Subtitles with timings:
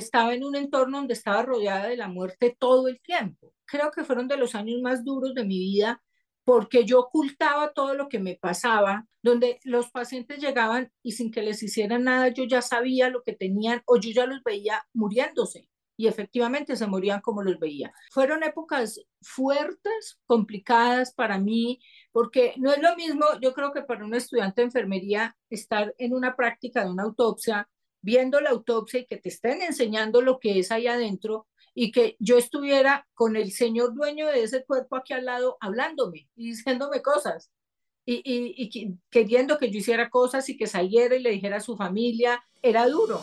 [0.00, 3.54] estaba en un entorno donde estaba rodeada de la muerte todo el tiempo.
[3.64, 6.02] Creo que fueron de los años más duros de mi vida
[6.44, 11.42] porque yo ocultaba todo lo que me pasaba, donde los pacientes llegaban y sin que
[11.42, 15.68] les hicieran nada, yo ya sabía lo que tenían o yo ya los veía muriéndose
[16.00, 17.92] y efectivamente se morían como los veía.
[18.10, 21.78] Fueron épocas fuertes, complicadas para mí,
[22.10, 26.14] porque no es lo mismo, yo creo que para un estudiante de enfermería estar en
[26.14, 27.68] una práctica de una autopsia,
[28.02, 32.16] viendo la autopsia y que te estén enseñando lo que es ahí adentro, y que
[32.18, 37.00] yo estuviera con el señor dueño de ese cuerpo aquí al lado hablándome y diciéndome
[37.00, 37.50] cosas
[38.04, 41.76] y, y, queriendo que yo hiciera cosas y que saliera y le dijera a su
[41.76, 43.22] familia, era duro.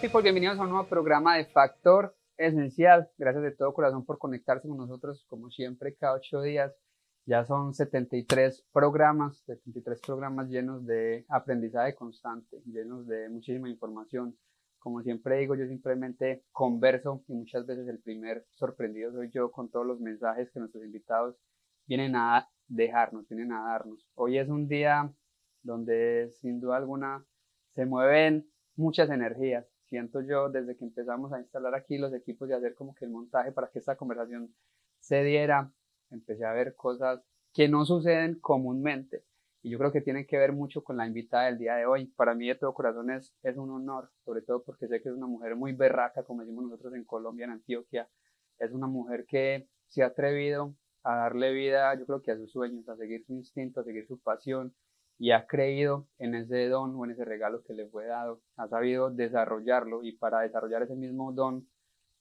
[0.00, 3.08] people, bienvenidos a un nuevo programa de Factor Esencial.
[3.16, 6.74] Gracias de todo corazón por conectarse con nosotros, como siempre, cada ocho días
[7.26, 14.36] ya son 73 programas, 73 programas llenos de aprendizaje constante, llenos de muchísima información.
[14.78, 19.68] Como siempre digo, yo simplemente converso y muchas veces el primer sorprendido soy yo con
[19.70, 21.36] todos los mensajes que nuestros invitados
[21.86, 24.06] vienen a dejarnos, vienen a darnos.
[24.14, 25.12] Hoy es un día
[25.62, 27.24] donde sin duda alguna
[27.74, 29.66] se mueven muchas energías.
[29.88, 33.10] Siento yo desde que empezamos a instalar aquí los equipos y hacer como que el
[33.10, 34.52] montaje para que esta conversación
[34.98, 35.70] se diera,
[36.10, 37.20] empecé a ver cosas
[37.52, 39.24] que no suceden comúnmente.
[39.62, 42.06] Y yo creo que tiene que ver mucho con la invitada del día de hoy.
[42.06, 45.14] Para mí de todo corazón es, es un honor, sobre todo porque sé que es
[45.14, 48.08] una mujer muy berraca, como decimos nosotros en Colombia, en Antioquia.
[48.58, 52.50] Es una mujer que se ha atrevido a darle vida, yo creo que a sus
[52.50, 54.74] sueños, a seguir su instinto, a seguir su pasión
[55.18, 58.42] y ha creído en ese don o en ese regalo que le fue dado.
[58.56, 61.66] Ha sabido desarrollarlo y para desarrollar ese mismo don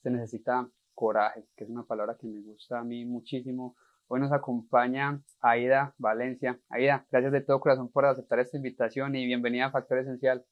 [0.02, 3.76] se necesita coraje, que es una palabra que me gusta a mí muchísimo.
[4.08, 6.60] Hoy nos acompaña Aida Valencia.
[6.70, 10.46] Aida, gracias de todo corazón por aceptar esta invitación y bienvenida a Factor Esencial.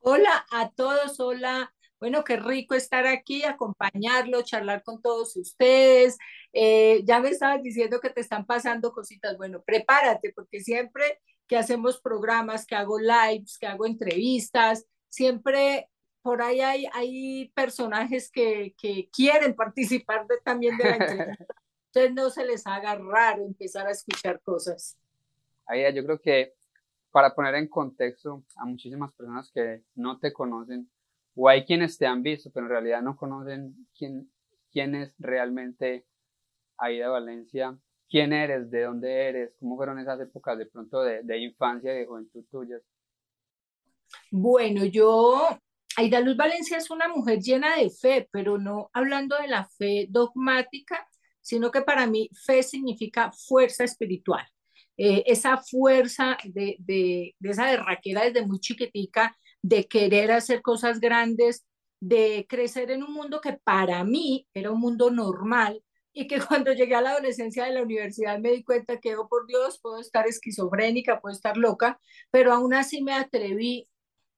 [0.00, 1.72] Hola a todos, hola.
[1.98, 6.18] Bueno, qué rico estar aquí, acompañarlo, charlar con todos ustedes.
[6.52, 9.36] Eh, ya me estabas diciendo que te están pasando cositas.
[9.36, 15.88] Bueno, prepárate, porque siempre que hacemos programas, que hago lives, que hago entrevistas, siempre
[16.22, 21.46] por ahí hay, hay personajes que, que quieren participar de, también de la entrevista.
[21.94, 24.98] Entonces no se les haga raro empezar a escuchar cosas.
[25.66, 26.55] Ahí yo creo que
[27.16, 30.90] para poner en contexto a muchísimas personas que no te conocen,
[31.34, 36.04] o hay quienes te han visto, pero en realidad no conocen quién, es realmente
[36.76, 37.74] Aida Valencia,
[38.06, 42.00] quién eres, de dónde eres, cómo fueron esas épocas de pronto de, de infancia y
[42.00, 42.82] de juventud tuyas.
[44.30, 45.40] Bueno, yo
[45.96, 50.06] Aida Luz Valencia es una mujer llena de fe, pero no hablando de la fe
[50.10, 51.08] dogmática,
[51.40, 54.46] sino que para mí fe significa fuerza espiritual.
[54.98, 61.00] Eh, esa fuerza de, de, de esa derraquera desde muy chiquitica, de querer hacer cosas
[61.00, 61.66] grandes,
[62.00, 66.72] de crecer en un mundo que para mí era un mundo normal y que cuando
[66.72, 70.00] llegué a la adolescencia de la universidad me di cuenta que, oh por Dios, puedo
[70.00, 73.88] estar esquizofrénica, puedo estar loca, pero aún así me atreví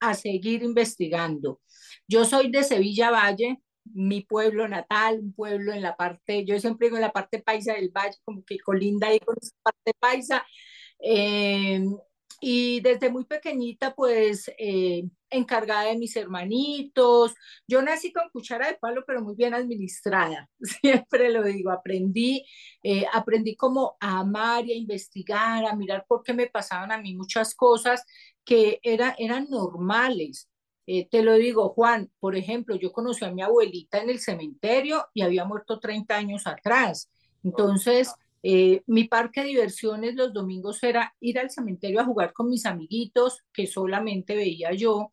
[0.01, 1.61] a seguir investigando.
[2.07, 3.61] Yo soy de Sevilla Valle,
[3.95, 7.75] mi pueblo natal, un pueblo en la parte, yo siempre digo en la parte paisa
[7.75, 10.47] del valle, como que colinda ahí con esa parte paisa.
[11.01, 11.81] Eh,
[12.41, 17.35] y desde muy pequeñita, pues, eh, encargada de mis hermanitos.
[17.67, 20.49] Yo nací con cuchara de palo, pero muy bien administrada,
[20.83, 21.71] siempre lo digo.
[21.71, 22.45] Aprendí,
[22.83, 26.99] eh, aprendí como a amar y a investigar, a mirar por qué me pasaban a
[26.99, 28.05] mí muchas cosas
[28.45, 30.48] que era, eran normales.
[30.91, 35.07] Eh, te lo digo, Juan, por ejemplo, yo conocí a mi abuelita en el cementerio
[35.13, 37.11] y había muerto 30 años atrás.
[37.45, 42.49] Entonces, eh, mi parque de diversiones los domingos era ir al cementerio a jugar con
[42.49, 45.13] mis amiguitos, que solamente veía yo.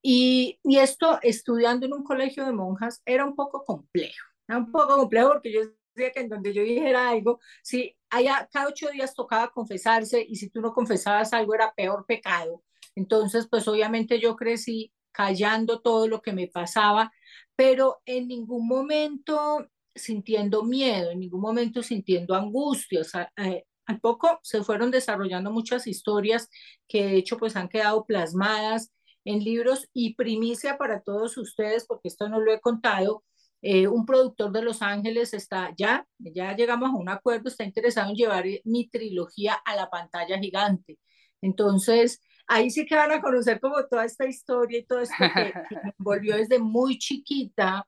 [0.00, 4.24] Y, y esto, estudiando en un colegio de monjas, era un poco complejo.
[4.46, 5.62] Era un poco complejo porque yo
[5.96, 10.36] decía que en donde yo dijera algo, si allá cada ocho días tocaba confesarse y
[10.36, 12.62] si tú no confesabas algo era peor pecado.
[12.94, 17.12] Entonces, pues obviamente yo crecí callando todo lo que me pasaba,
[17.56, 23.00] pero en ningún momento sintiendo miedo, en ningún momento sintiendo angustia.
[23.00, 26.48] O sea, eh, al poco se fueron desarrollando muchas historias
[26.86, 28.92] que de hecho pues han quedado plasmadas
[29.24, 33.24] en libros y primicia para todos ustedes, porque esto no lo he contado.
[33.60, 38.10] Eh, un productor de Los Ángeles está ya, ya llegamos a un acuerdo, está interesado
[38.10, 40.98] en llevar mi trilogía a la pantalla gigante.
[41.40, 45.76] Entonces, ahí sí que van a conocer como toda esta historia y todo esto que,
[45.82, 47.86] me envolvió desde muy chiquita.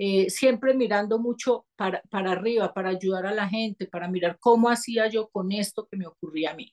[0.00, 4.68] eh, siempre mirando mucho para, para arriba, para ayudar a la gente, para mirar cómo
[4.68, 6.72] hacía yo con esto que me ocurría a mí.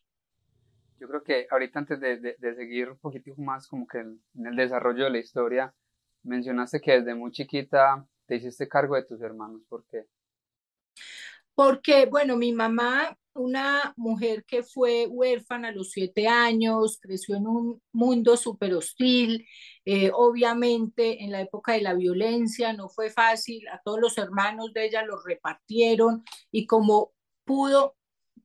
[0.99, 4.55] Yo creo que ahorita antes de, de, seguir un poquitico más como que en el
[4.55, 5.73] desarrollo de la historia,
[6.23, 9.61] mencionaste que desde muy chiquita te hiciste cargo de tus hermanos.
[9.67, 10.05] ¿Por qué?
[11.53, 17.47] Porque, bueno, mi mamá, una mujer que fue huérfana a los siete años, creció en
[17.47, 19.45] un mundo súper hostil,
[19.85, 24.73] eh, obviamente en la época de la violencia no fue fácil, a todos los hermanos
[24.73, 27.13] de ella los repartieron y como
[27.45, 27.95] pudo,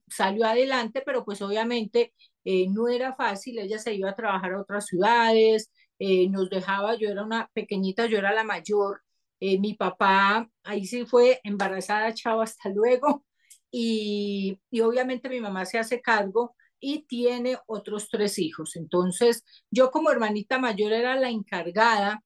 [0.09, 2.15] salió adelante, pero pues obviamente
[2.45, 6.97] eh, no era fácil, ella se iba a trabajar a otras ciudades, eh, nos dejaba,
[6.97, 9.03] yo era una pequeñita, yo era la mayor,
[9.41, 13.25] eh, mi papá ahí sí fue embarazada, chao, hasta luego.
[13.71, 18.77] Y, y obviamente mi mamá se hace cargo y tiene otros tres hijos.
[18.77, 22.25] Entonces, yo como hermanita mayor era la encargada.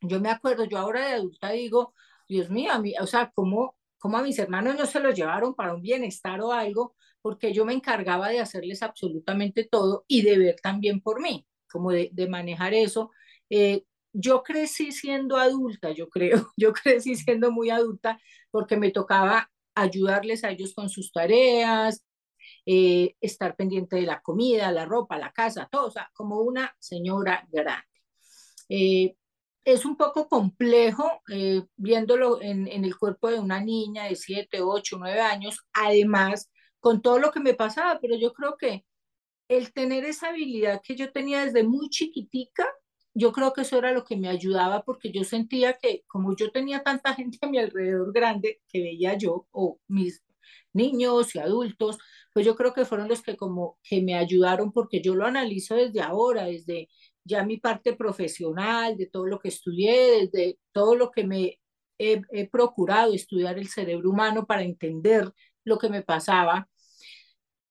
[0.00, 1.94] Yo me acuerdo, yo ahora de adulta digo,
[2.28, 5.54] Dios mío, a mí, o sea, ¿cómo, cómo a mis hermanos no se los llevaron
[5.54, 6.94] para un bienestar o algo?
[7.20, 11.90] Porque yo me encargaba de hacerles absolutamente todo y de ver también por mí, como
[11.90, 13.10] de, manejar eso.
[13.50, 18.18] Eh, yo crecí siendo adulta, yo creo, yo crecí siendo muy adulta
[18.50, 19.50] porque me tocaba
[19.82, 22.04] ayudarles a ellos con sus tareas,
[22.66, 27.86] eh, estar pendiente de la comida, la ropa, la casa, todo, como una señora grande.
[28.68, 29.16] Eh,
[29.64, 34.60] es un poco complejo eh, viéndolo en, en, el cuerpo de una niña de 7,
[34.62, 36.50] 8, 9 años, además
[36.80, 38.84] con todo lo que me pasaba, pero yo creo que
[39.48, 42.66] el tener esa habilidad que yo tenía desde muy chiquitica,
[43.14, 46.50] yo creo que eso era lo que me ayudaba porque yo sentía que como yo
[46.50, 50.22] tenía tanta gente a mi alrededor grande que veía yo o mis
[50.72, 51.98] niños y adultos,
[52.32, 55.74] pues yo creo que fueron los que como que me ayudaron porque yo lo analizo
[55.74, 56.88] desde ahora, desde
[57.24, 61.58] ya mi parte profesional, de todo lo que estudié, desde todo lo que me
[61.98, 65.32] he, procurado estudiar el cerebro humano para entender
[65.64, 66.68] lo que me pasaba.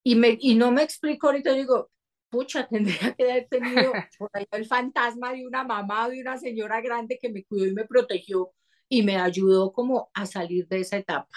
[0.03, 1.89] Y, me, y no me explico ahorita, digo,
[2.29, 6.81] pucha, tendría que haber tenido por ahí el fantasma de una mamá, de una señora
[6.81, 8.51] grande que me cuidó y me protegió
[8.87, 11.29] y me ayudó como a salir de esa etapa.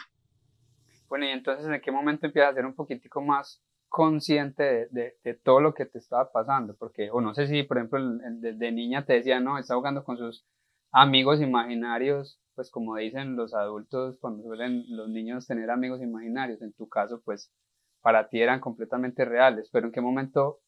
[1.08, 5.34] Bueno, y entonces, ¿en qué momento empiezas a ser un poquitico más consciente de, de,
[5.34, 6.74] todo lo que te estaba pasando?
[6.74, 8.00] Porque, o no sé si, por ejemplo,
[8.40, 10.46] desde niña te decía, no, está jugando con sus
[10.90, 16.72] amigos imaginarios, pues como dicen los adultos cuando suelen los niños tener amigos imaginarios, en
[16.72, 17.52] tu caso, pues
[18.00, 20.60] para ti eran completamente reales, pero ¿en qué momento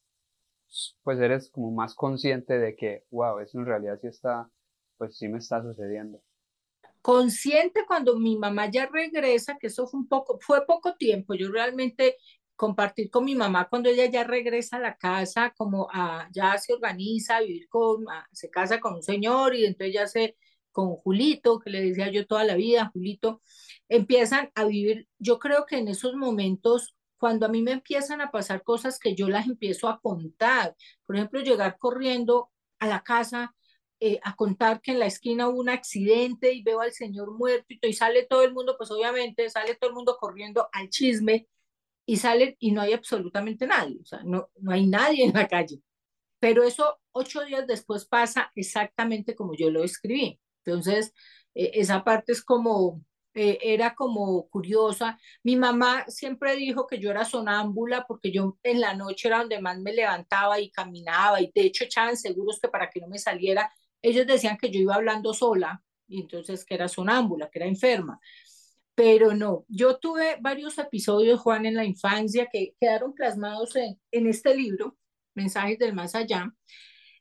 [1.03, 4.49] pues eres como más consciente de que, wow, eso en realidad sí está,
[4.97, 6.21] pues sí me está sucediendo.
[7.01, 11.51] Consciente cuando mi mamá ya regresa, que eso fue un poco, fue poco tiempo, yo
[11.51, 12.17] realmente
[12.57, 16.73] compartir con mi mamá cuando ella ya regresa a la casa, como a, ya se
[16.73, 20.37] organiza a vivir con, se casa con un señor y entonces ya se,
[20.73, 23.43] con Julito, que le decía yo toda la vida, Julito,
[23.89, 26.95] empiezan a vivir, yo creo que en esos momentos
[27.25, 30.77] cuando a mí me empiezan a pasar cosas que yo las empiezo a contar.
[31.07, 33.55] Por ejemplo, llegar corriendo a la casa
[33.99, 37.65] eh, a contar que en la esquina hubo un accidente y veo al señor muerto
[37.81, 41.49] y, sale todo el mundo, pues obviamente sale todo el mundo corriendo al chisme
[42.05, 45.49] y sale y no hay absolutamente nadie, o sea, no, no hay nadie en la
[45.49, 45.81] calle.
[46.41, 50.39] Pero eso ocho días después pasa exactamente como yo lo escribí.
[50.63, 51.15] Entonces,
[51.55, 53.03] eh, esa parte es como,
[53.35, 55.19] eh, era como curiosa.
[55.43, 59.61] Mi mamá siempre dijo que yo era sonámbula porque yo en la noche era donde
[59.61, 63.19] más me levantaba y caminaba y de hecho echaban seguros que para que no me
[63.19, 63.73] saliera,
[64.03, 68.21] ellos decían que yo iba hablando sola y entonces que era sonámbula, que era enferma.
[68.95, 74.29] Pero no, yo tuve varios episodios, Juan, en la infancia que quedaron plasmados en, en
[74.29, 74.97] este libro,
[75.35, 76.55] Mensajes del Más Allá,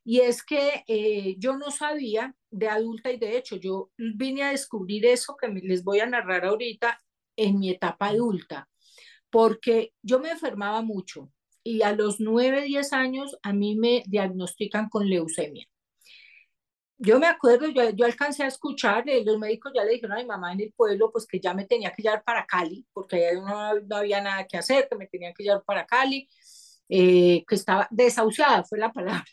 [0.06, 4.52] y es que eh, yo no sabía de adulta y de hecho yo vine a
[4.52, 7.00] descubrir eso que les voy a narrar ahorita
[7.36, 8.70] en mi etapa adulta,
[9.30, 11.32] porque yo me enfermaba mucho
[11.64, 15.66] y a los 9, 10 años a mí me diagnostican con leucemia.
[16.98, 20.22] Yo me acuerdo, yo, yo alcancé a escuchar, eh, los médicos ya le dijeron a
[20.22, 23.28] mi mamá en el pueblo, pues que ya me tenía que llevar para Cali, porque
[23.28, 26.30] allá no, no había nada que hacer, que me tenía que llevar para Cali,
[26.90, 29.26] eh, que estaba desahuciada, fue la palabra.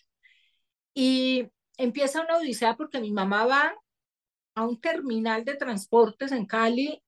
[0.94, 3.74] Y empieza una odisea porque mi mamá va
[4.54, 7.02] a un terminal de transportes en Cali,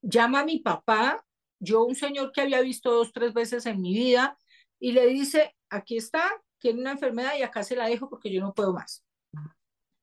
[0.00, 1.24] llama a mi papá,
[1.58, 4.36] yo un señor que había visto dos, tres veces en mi vida,
[4.78, 8.40] y le dice, aquí está, tiene una enfermedad y acá se la dejo porque yo
[8.40, 9.04] no puedo más.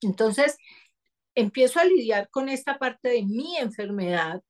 [0.01, 0.57] Entonces,
[1.35, 4.41] empiezo a lidiar con esta parte de mi enfermedad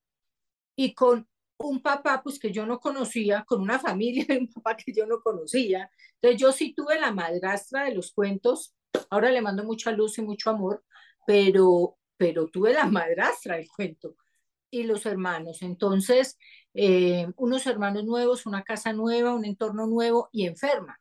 [0.75, 1.28] y con
[1.59, 5.05] un papá pues que yo no conocía, con una familia de un papá que yo
[5.05, 5.91] no conocía.
[6.15, 8.75] Entonces yo sí tuve la madrastra de los cuentos,
[9.09, 10.83] ahora le mando mucha luz y mucho amor,
[11.27, 14.17] pero pero tuve la madrastra del cuento
[14.69, 15.61] y los hermanos.
[15.61, 16.37] Entonces,
[16.73, 20.99] eh, unos hermanos nuevos, una casa nueva, un entorno nuevo y enferma.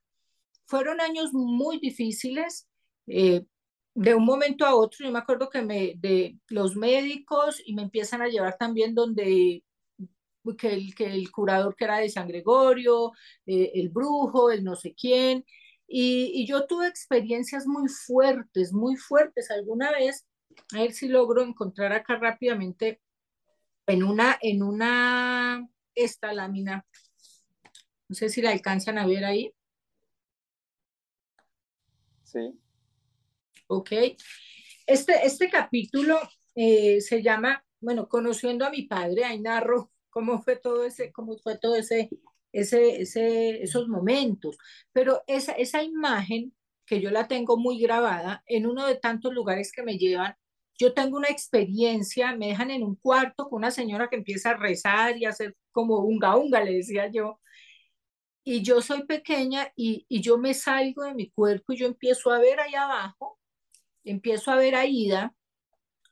[0.66, 2.68] Fueron años muy difíciles.
[3.08, 3.44] Eh,
[3.94, 7.82] de un momento a otro, yo me acuerdo que me, de los médicos y me
[7.82, 9.64] empiezan a llevar también donde
[10.58, 13.12] que el, que el curador que era de San Gregorio,
[13.46, 15.44] eh, el brujo, el no sé quién,
[15.86, 19.50] y, y, yo tuve experiencias muy fuertes, muy fuertes.
[19.50, 20.26] Alguna vez,
[20.74, 23.00] a ver si logro encontrar acá rápidamente
[23.86, 26.84] en una, en una, esta lámina,
[28.08, 29.52] no sé si la alcanzan a ver ahí.
[32.24, 32.58] Sí.
[33.66, 33.92] Ok.
[34.86, 36.18] Este, este capítulo
[36.54, 41.36] eh, se llama, bueno, conociendo a mi padre, ahí narro cómo fue todo ese, cómo
[41.38, 42.10] fue todo ese,
[42.52, 44.56] ese, ese, esos momentos.
[44.92, 46.54] Pero esa, esa imagen
[46.86, 50.36] que yo la tengo muy grabada en uno de tantos lugares que me llevan
[50.78, 54.56] yo tengo una experiencia, me dejan en un cuarto con una señora que empieza a
[54.56, 57.40] rezar y a hacer como unga unga, le decía yo.
[58.44, 62.30] Y yo soy pequeña y, y yo me salgo de mi cuerpo y yo empiezo
[62.30, 63.38] a ver ahí abajo,
[64.04, 65.34] empiezo a ver a Ida,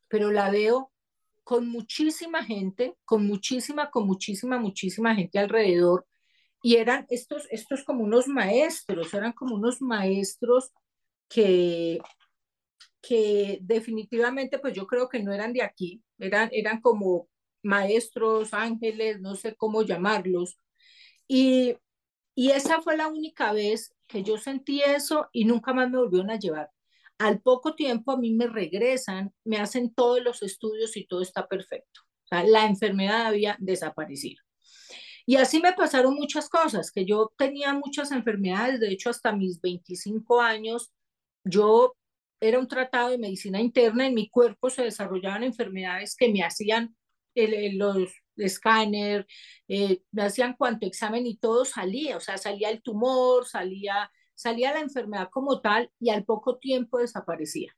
[0.08, 0.92] pero la veo
[1.46, 6.04] con muchísima gente, con muchísima, con muchísima, muchísima gente alrededor.
[6.60, 10.72] Y eran estos, estos como unos maestros, eran como unos maestros
[11.28, 12.00] que,
[13.00, 17.28] que definitivamente pues yo creo que no eran de aquí, eran, eran como
[17.62, 20.58] maestros, ángeles, no sé cómo llamarlos.
[21.28, 21.76] Y,
[22.34, 26.30] y esa fue la única vez que yo sentí eso y nunca más me volvieron
[26.30, 26.70] a llevar.
[27.18, 31.46] Al poco tiempo a mí me regresan, me hacen todos los estudios y todo está
[31.46, 32.00] perfecto.
[32.24, 34.42] O sea, la enfermedad había desaparecido.
[35.24, 39.60] Y así me pasaron muchas cosas, que yo tenía muchas enfermedades, de hecho hasta mis
[39.60, 40.92] 25 años
[41.44, 41.96] yo
[42.40, 46.94] era un tratado de medicina interna, en mi cuerpo se desarrollaban enfermedades que me hacían
[47.34, 49.26] los escáner,
[49.68, 54.72] eh, me hacían cuanto examen y todo salía, o sea, salía el tumor, salía, salía
[54.72, 57.76] la enfermedad como tal y al poco tiempo desaparecía.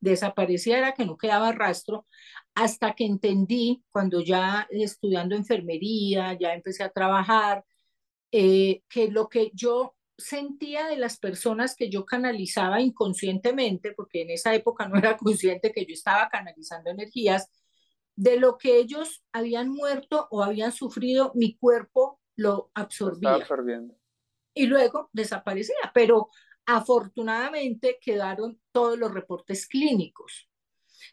[0.00, 2.06] Desaparecía era que no quedaba rastro
[2.54, 7.64] hasta que entendí cuando ya estudiando enfermería, ya empecé a trabajar,
[8.32, 14.30] eh, que lo que yo sentía de las personas que yo canalizaba inconscientemente, porque en
[14.30, 17.50] esa época no era consciente que yo estaba canalizando energías,
[18.16, 23.34] de lo que ellos habían muerto o habían sufrido, mi cuerpo lo absorbía.
[23.34, 23.97] absorbiendo.
[24.58, 26.30] Y luego desaparecía, pero
[26.66, 30.48] afortunadamente quedaron todos los reportes clínicos.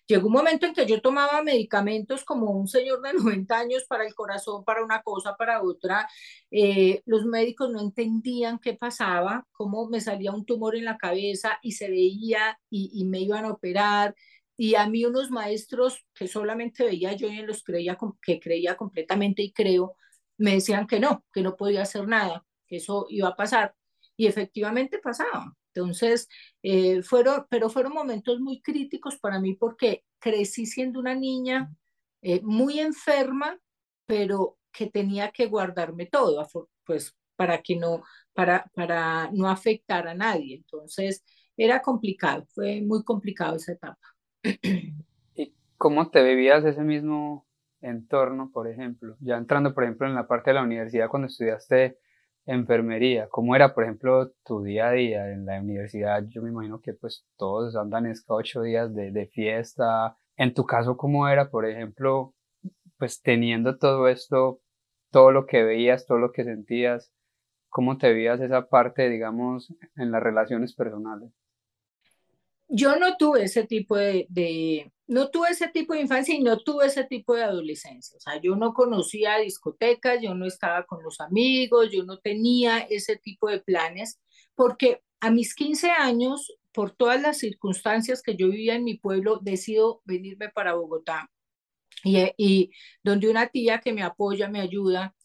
[0.07, 3.13] Llegó un momento en que yo tomaba medicamentos como un señor de
[3.45, 6.09] 90 años para el corazón, para una cosa, para otra.
[6.49, 11.59] Eh, los médicos no entendían qué pasaba, cómo me salía un tumor en la cabeza
[11.61, 14.15] y se veía y, me iban a operar.
[14.57, 19.43] Y a mí unos maestros que solamente veía yo y los creía, que creía completamente
[19.43, 19.95] y creo,
[20.37, 22.43] me decían que no, que no podía hacer nada,
[22.77, 23.75] eso iba a pasar.
[24.17, 25.53] Y efectivamente pasaba.
[25.73, 26.29] Entonces,
[26.63, 31.69] eh, fueron, pero fueron momentos muy críticos para mí porque crecí siendo una niña
[32.21, 33.59] eh, muy enferma,
[34.05, 36.47] pero que tenía que guardarme todo,
[36.85, 38.03] pues para que no,
[38.33, 40.55] para, para no afectar a nadie.
[40.55, 41.23] Entonces,
[41.57, 43.99] era complicado, fue muy complicado esa etapa.
[45.35, 47.47] ¿Y cómo te vivías ese mismo
[47.81, 49.17] entorno, por ejemplo?
[49.19, 51.97] Ya entrando, por ejemplo, en la parte de la universidad, cuando estudiaste
[52.45, 56.23] enfermería, ¿cómo era, por ejemplo, tu día a día en la universidad?
[56.27, 60.17] Yo me imagino que pues todos andan estos ocho días de, de fiesta.
[60.37, 62.33] En tu caso, ¿cómo era, por ejemplo,
[62.97, 64.59] pues teniendo todo esto,
[65.11, 67.11] todo lo que veías, todo lo que sentías,
[67.69, 71.31] cómo te veías esa parte, digamos, en las relaciones personales?
[72.67, 76.87] Yo no tuve ese tipo de, no tuve ese tipo de infancia y no tuve
[76.87, 78.17] ese tipo de adolescencia.
[78.17, 82.79] O sea, yo no conocía discotecas, yo no estaba con los amigos, yo no tenía
[82.79, 84.19] ese tipo de planes,
[84.55, 89.39] porque a mis 15 años, por todas las circunstancias que yo vivía en mi pueblo,
[89.41, 91.29] decido venirme para Bogotá.
[92.03, 92.71] Y, y
[93.03, 95.15] donde una tía que me apoya, me ayuda,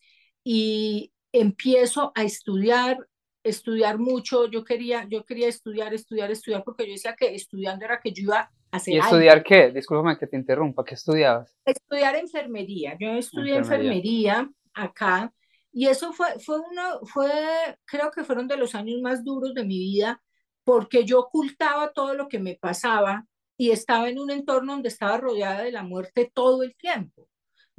[0.45, 3.10] y empiezo a estudiar
[3.43, 8.01] estudiar mucho, yo quería, yo quería estudiar, estudiar, estudiar, porque yo decía que estudiando era
[8.01, 8.51] que yo iba
[8.87, 9.73] ¿Y estudiar qué?
[9.73, 11.57] Discúlpame que te interrumpa, ¿qué estudiabas?
[11.65, 12.97] Estudiar enfermería.
[13.01, 15.33] Yo estudié enfermería, acá
[15.73, 17.31] y eso fue, fue uno, fue,
[17.85, 20.21] creo que fueron de los años más duros de mi vida
[20.65, 25.19] porque yo ocultaba todo lo que me pasaba y estaba en un entorno donde estaba
[25.19, 27.29] rodeada de la muerte todo el tiempo,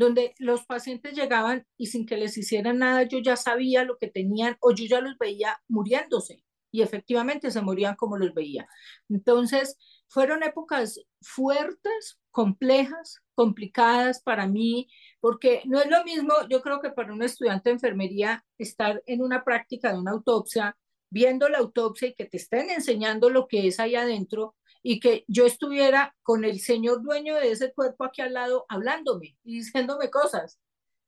[0.01, 4.08] donde los pacientes llegaban y sin que les hicieran nada yo ya sabía lo que
[4.08, 8.67] tenían o yo ya los veía muriéndose y efectivamente se morían como los veía.
[9.10, 9.77] Entonces,
[10.08, 14.89] fueron épocas fuertes complejas, complicadas para mí,
[15.20, 19.22] porque no es lo mismo, yo creo que para un estudiante de enfermería estar en
[19.22, 20.77] una práctica de una autopsia,
[21.10, 25.26] viendo la autopsia y que te estén enseñando lo que es ahí adentro y que
[25.28, 30.10] yo estuviera con el señor dueño de ese cuerpo aquí al lado hablándome y diciéndome
[30.10, 30.60] cosas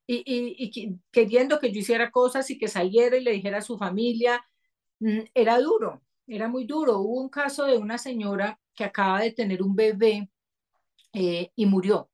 [0.06, 3.78] y, y, queriendo que yo hiciera cosas y que saliera y le dijera a su
[3.78, 4.44] familia,
[5.00, 6.98] mm, era duro, era muy duro.
[6.98, 10.30] Hubo un caso de una señora que acaba de tener un bebé
[11.12, 12.10] eh, y murió.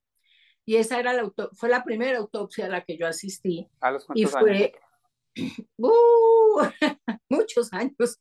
[0.65, 3.69] Y esa era la fue la primera autopsia a la que yo asistí.
[3.81, 4.73] ¿A los y fue,
[5.79, 6.61] uh,
[7.29, 8.21] muchos años.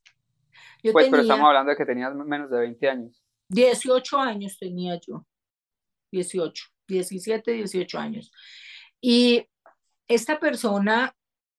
[0.81, 3.23] pues, pero estamos hablando de que tenías menos de 20 años.
[3.49, 5.25] 18 años tenía yo.
[6.11, 8.31] 18, 17, 18 años.
[9.01, 9.45] Y
[10.07, 11.15] esta persona,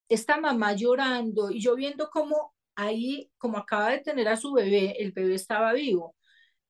[0.09, 4.97] esta mamá llorando y yo viendo cómo ahí, como acaba de tener a su bebé,
[5.03, 6.17] el bebé estaba vivo,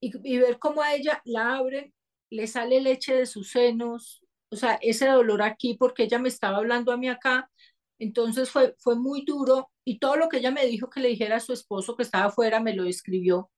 [0.01, 1.93] y, y ver cómo a ella la abren,
[2.31, 6.59] le sale leche de sus senos, o sea, ese dolor aquí porque ella me estaba
[6.59, 7.51] hablando a mí acá,
[7.99, 11.37] entonces fue, fue muy duro y todo lo que ella me dijo que le dijera
[11.37, 13.51] a su esposo que estaba afuera me lo escribió.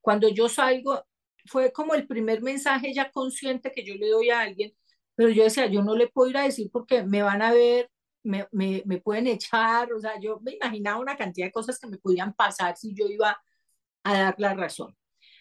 [0.00, 1.04] Cuando yo salgo,
[1.46, 4.72] fue como el primer mensaje ya consciente que yo le doy a alguien
[5.18, 7.90] pero yo decía, yo no le puedo ir a decir porque me van a ver,
[8.22, 11.88] me, me, me pueden echar, o sea, yo me imaginaba una cantidad de cosas que
[11.88, 13.36] me podían pasar si yo iba
[14.04, 14.96] a dar la razón.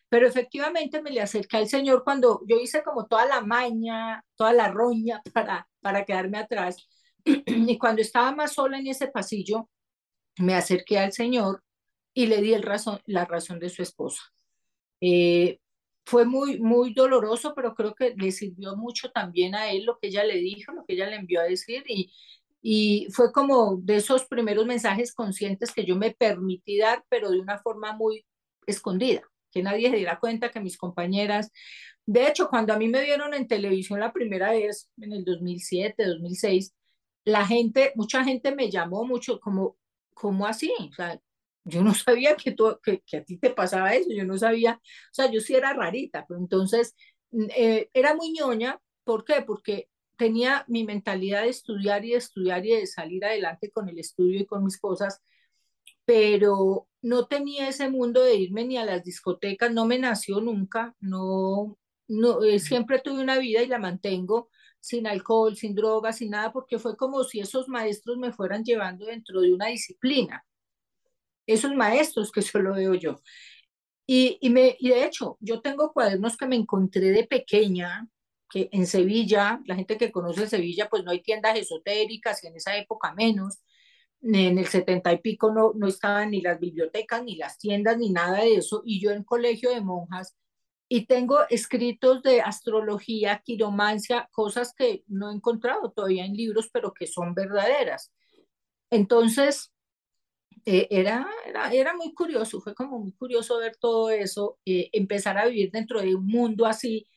[0.10, 4.52] Pero efectivamente me le acerqué al Señor cuando yo hice como toda la maña, toda
[4.52, 6.78] la roña para, para quedarme atrás.
[7.46, 9.70] Y cuando estaba más sola en ese pasillo,
[10.40, 11.64] me acerqué al Señor
[12.16, 14.24] y le di el razón, la razón de su esposa.
[15.02, 15.60] Eh,
[16.06, 20.08] fue muy, muy doloroso, pero creo que le sirvió mucho también a él lo que
[20.08, 22.12] ella le dijo, lo que ella le envió a decir y,
[22.62, 27.40] y fue como de esos primeros mensajes conscientes que yo me permití dar, pero de
[27.40, 28.26] una forma muy
[28.66, 31.52] escondida, que nadie se diera cuenta que mis compañeras,
[32.06, 36.06] de hecho, cuando a mí me vieron en televisión la primera vez, en el 2007,
[36.06, 36.74] 2006,
[37.26, 39.78] la gente, mucha gente me llamó mucho como,
[40.14, 40.72] ¿cómo así?
[40.90, 41.20] O sea,
[41.68, 45.14] yo no sabía que, tú, que, a ti te pasaba eso, yo no sabía, o
[45.14, 46.96] sea, yo sí era rarita, pero entonces
[47.32, 49.44] mm, eh, era muy ñoña, ¿por qué?
[49.46, 54.00] Porque tenía mi mentalidad de estudiar y de estudiar y de salir adelante con el
[54.00, 55.22] estudio y con mis cosas,
[56.06, 60.96] pero no tenía ese mundo de irme ni a las discotecas, no me nació nunca,
[61.00, 61.78] no,
[62.08, 64.50] no eh, siempre tuve una vida y la mantengo
[64.80, 69.06] sin alcohol, sin drogas, sin nada, porque fue como si esos maestros me fueran llevando
[69.06, 70.46] dentro de una disciplina
[71.48, 73.22] esos maestros que solo veo yo.
[74.06, 78.08] Y, y, me, y de hecho, yo tengo cuadernos que me encontré de pequeña,
[78.50, 82.56] que en Sevilla, la gente que conoce Sevilla, pues no hay tiendas esotéricas, y en
[82.56, 83.62] esa época menos,
[84.22, 88.12] en el setenta y pico no, no estaban ni las bibliotecas, ni las tiendas, ni
[88.12, 90.36] nada de eso, y yo en colegio de monjas,
[90.90, 96.94] y tengo escritos de astrología, quiromancia, cosas que no he encontrado todavía en libros, pero
[96.94, 98.14] que son verdaderas.
[98.90, 99.74] Entonces,
[100.70, 105.38] eh, era, era, era, muy curioso, fue como muy curioso ver todo eso, eh, empezar
[105.38, 107.08] a vivir dentro de un mundo así.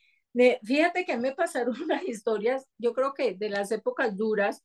[0.62, 4.62] fíjate que me pasaron unas historias, yo creo que de las épocas duras,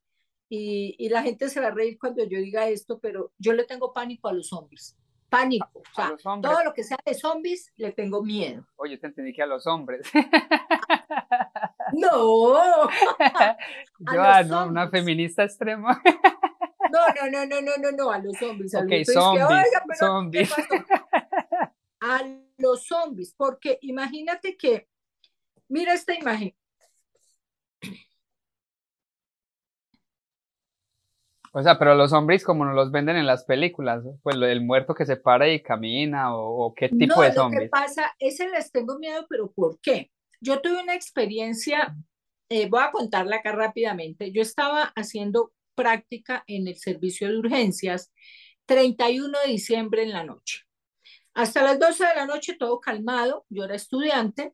[0.50, 3.64] y, y, la gente se va a reír cuando yo diga esto, pero yo le
[3.64, 4.96] tengo pánico a los zombies.
[5.30, 5.68] Pánico.
[5.74, 8.68] O sea, todo lo que sea de zombies le tengo miedo.
[8.76, 10.08] Oye, te entendí que a los hombres.
[11.94, 12.88] no.
[14.00, 16.00] yo, ah, no, una feminista extrema.
[16.92, 18.76] No, no, no, no, no, no, no, a los zombies.
[18.76, 20.54] A ok, los zombies, zombies.
[22.02, 22.22] A
[22.58, 24.88] los zombies, porque imagínate que,
[25.68, 26.54] mira esta imagen.
[31.58, 34.94] O sea, pero los zombies como nos los venden en las películas, pues el muerto
[34.94, 37.62] que se para y camina o, qué tipo de zombies.
[37.62, 40.12] Lo que pasa, ese les tengo miedo, pero ¿por qué?
[40.42, 41.96] Yo tuve una experiencia,
[42.50, 44.34] eh, voy a contarla acá rápidamente.
[44.34, 48.12] Yo estaba haciendo práctica en el servicio de urgencias
[48.66, 50.64] 31 de diciembre en la noche.
[51.34, 54.54] Hasta las 12 de la noche todo calmado, yo era estudiante,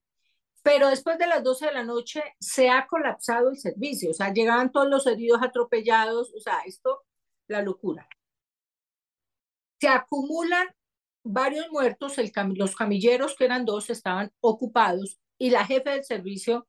[0.64, 4.34] pero después de las 12 de la noche se ha colapsado el servicio, o sea,
[4.34, 7.04] llegaban todos los heridos atropellados, o sea, esto,
[7.48, 8.08] la locura.
[9.80, 10.68] Se acumulan
[11.24, 16.68] varios muertos, el los camilleros, que eran dos, estaban ocupados y la jefe del servicio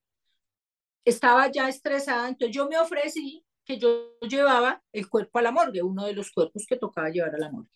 [1.04, 5.83] estaba ya estresada, entonces yo me ofrecí que yo llevaba el cuerpo a la morgue,
[5.83, 7.70] uno de los cuerpos que tocaba llevar a la morgue.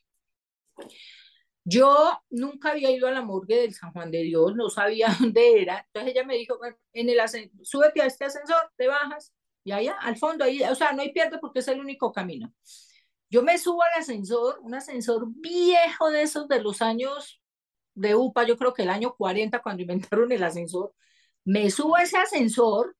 [1.65, 5.63] Yo nunca había ido a la morgue del San Juan de Dios, no sabía dónde
[5.63, 5.85] era.
[5.87, 6.59] Entonces ella me dijo,
[6.93, 7.19] en el
[7.63, 9.33] súbete a este ascensor, te bajas
[9.65, 12.53] y allá al fondo, ahí, o sea, no hay pierde porque es el único camino.
[13.29, 17.43] Yo me subo al ascensor, un ascensor viejo de esos de los años
[17.95, 20.95] de UPA, yo creo que el año 40 cuando inventaron el ascensor,
[21.45, 22.97] Me subo a ese ascensor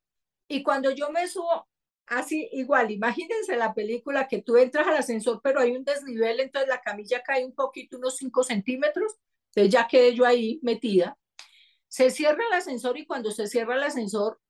[0.49, 1.69] y cuando yo me subo,
[2.07, 6.69] así igual, imagínense la película que tú entras al ascensor, pero hay un desnivel, entonces
[6.69, 9.15] la camilla cae un poquito, unos 5 centímetros,
[9.51, 11.19] entonces ya quedé yo ahí metida.
[11.89, 14.41] Se cierra el ascensor y cuando se cierra el ascensor,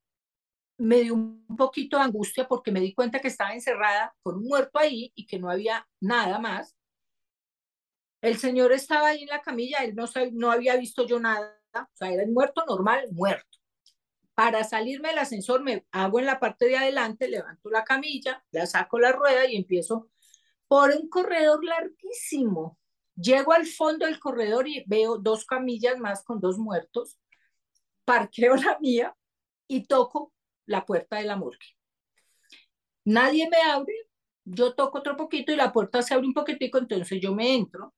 [0.79, 4.45] me dio un poquito de angustia porque me di cuenta que estaba encerrada con un
[4.45, 6.77] muerto ahí y que no había nada más.
[8.21, 11.87] El señor estaba ahí en la camilla, él no, no había visto yo nada, o
[11.95, 13.56] sea, era muerto normal, muerto.
[14.37, 18.67] Para salirme del ascensor me hago en la parte de adelante, levanto la camilla, la
[18.67, 20.11] saco la rueda y empiezo
[20.69, 22.79] por un corredor larguísimo.
[23.15, 27.19] Llego al fondo del corredor y veo dos camillas más con dos muertos.
[28.05, 29.17] Parqueo la mía
[29.69, 30.35] y toco
[30.67, 31.75] la puerta de la morgue.
[33.07, 33.95] Nadie me abre,
[34.45, 37.95] yo toco otro poquito y la puerta se abre un poquitico, entonces yo me entro.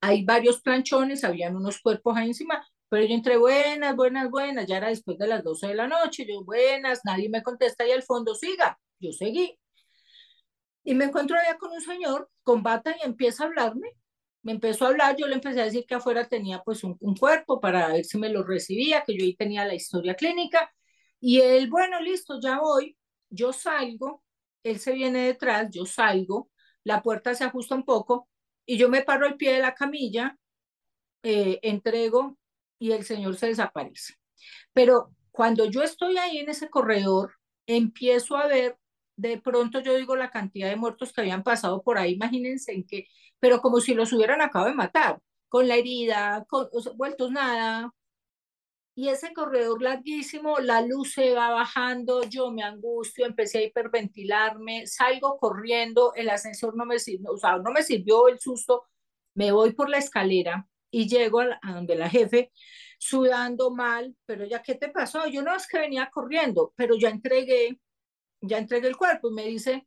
[0.00, 4.78] Hay varios planchones, habían unos cuerpos ahí encima, pero yo entré buenas, buenas, buenas, ya
[4.78, 8.02] era después de las 12 de la noche, yo buenas, nadie me contesta y al
[8.02, 9.58] fondo siga, yo seguí.
[10.84, 13.88] Y me encuentro allá con un señor con bata y empieza a hablarme.
[14.42, 17.14] Me empezó a hablar, yo le empecé a decir que afuera tenía pues un, un
[17.16, 20.72] cuerpo para ver si me lo recibía, que yo ahí tenía la historia clínica.
[21.20, 22.96] Y él, bueno, listo, ya voy,
[23.28, 24.22] yo salgo,
[24.62, 26.50] él se viene detrás, yo salgo,
[26.84, 28.28] la puerta se ajusta un poco
[28.64, 30.38] y yo me paro al pie de la camilla,
[31.22, 32.37] eh, entrego
[32.78, 34.14] y el señor se desaparece.
[34.72, 37.34] Pero cuando yo estoy ahí en ese corredor,
[37.66, 38.78] empiezo a ver,
[39.16, 42.86] de pronto yo digo la cantidad de muertos que habían pasado por ahí, imagínense en
[42.86, 43.06] qué,
[43.40, 47.92] pero como si los hubieran acabado de matar, con la herida, con, vueltos nada.
[48.94, 54.88] Y ese corredor larguísimo, la luz se va bajando, yo me angustio, empecé a hiperventilarme,
[54.88, 58.86] salgo corriendo, el ascensor no me sirvió, o sea, no me sirvió el susto,
[59.34, 62.52] me voy por la escalera, y llego a, donde la jefe
[62.98, 65.26] sudando mal, pero ya, ¿qué te pasó?
[65.28, 67.80] Yo no es que venía corriendo, pero ya entregué,
[68.40, 69.86] ya entregué el cuerpo y me dice,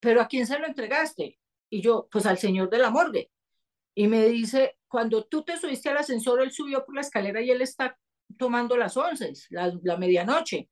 [0.00, 1.38] ¿pero a quién se lo entregaste?
[1.68, 3.30] Y yo, pues al señor de la morgue.
[3.94, 7.50] Y me dice, cuando tú te subiste al ascensor, él subió por la escalera y
[7.50, 7.98] él está
[8.38, 10.68] tomando las once, la, la medianoche.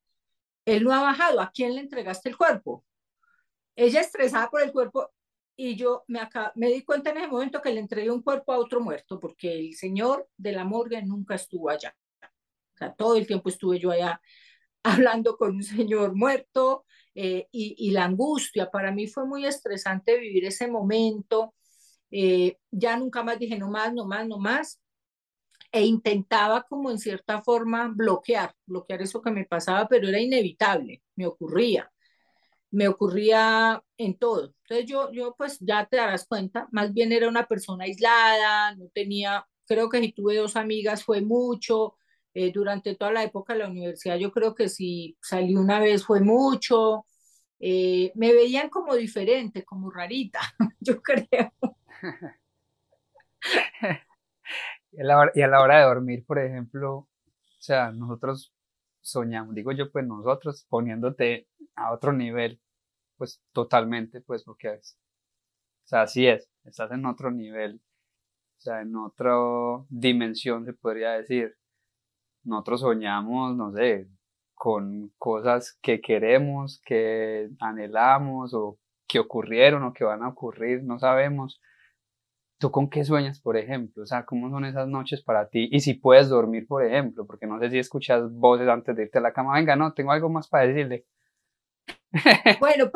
[0.64, 2.84] Él no ha bajado, ¿a quién le entregaste el cuerpo?
[3.76, 5.10] Ella estresada por el cuerpo,
[5.56, 8.52] y yo me, acá, me di cuenta en ese momento que le entregué un cuerpo
[8.52, 11.94] a otro muerto, porque el señor de la morgue nunca estuvo allá.
[12.22, 14.20] O sea, todo el tiempo estuve yo allá
[14.82, 18.70] hablando con un señor muerto eh, y, y, la angustia.
[18.70, 21.54] Para mí fue muy estresante vivir ese momento.
[22.10, 24.80] Eh, ya nunca más dije, no más, no más, no más.
[25.72, 31.02] E intentaba como en cierta forma bloquear, bloquear eso que me pasaba, pero era inevitable,
[31.16, 31.90] me ocurría
[32.74, 34.52] me ocurría en todo.
[34.62, 38.88] Entonces yo, yo pues ya te darás cuenta, más bien era una persona aislada, no
[38.92, 41.96] tenía, creo que si tuve dos amigas fue mucho,
[42.34, 46.04] eh, durante toda la época de la universidad yo creo que si salí una vez
[46.04, 47.06] fue mucho,
[47.60, 50.40] eh, me veían como diferente, como rarita,
[50.80, 51.52] yo creo.
[54.92, 57.08] y, a la hora, y a la hora de dormir, por ejemplo, o
[57.58, 58.52] sea, nosotros
[59.00, 62.60] soñamos, digo yo, pues nosotros poniéndote a otro nivel,
[63.16, 64.98] pues totalmente, pues porque es,
[65.84, 67.80] o sea, así es, estás en otro nivel,
[68.58, 69.34] o sea, en otra
[69.88, 71.56] dimensión se podría decir.
[72.44, 74.08] Nosotros soñamos, no sé,
[74.54, 80.98] con cosas que queremos, que anhelamos o que ocurrieron o que van a ocurrir, no
[80.98, 81.60] sabemos.
[82.58, 84.04] ¿Tú con qué sueñas, por ejemplo?
[84.04, 85.68] O sea, ¿cómo son esas noches para ti?
[85.70, 89.18] Y si puedes dormir, por ejemplo, porque no sé si escuchas voces antes de irte
[89.18, 89.54] a la cama.
[89.56, 91.04] Venga, no, tengo algo más para decirle.
[92.60, 92.90] Bueno,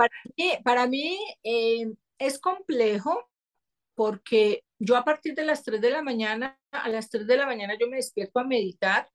[0.64, 3.28] para mí, eh, es complejo
[3.94, 7.46] porque yo a partir de las 3 de la mañana, a las 3 de la
[7.46, 9.08] mañana yo me despierto a meditar,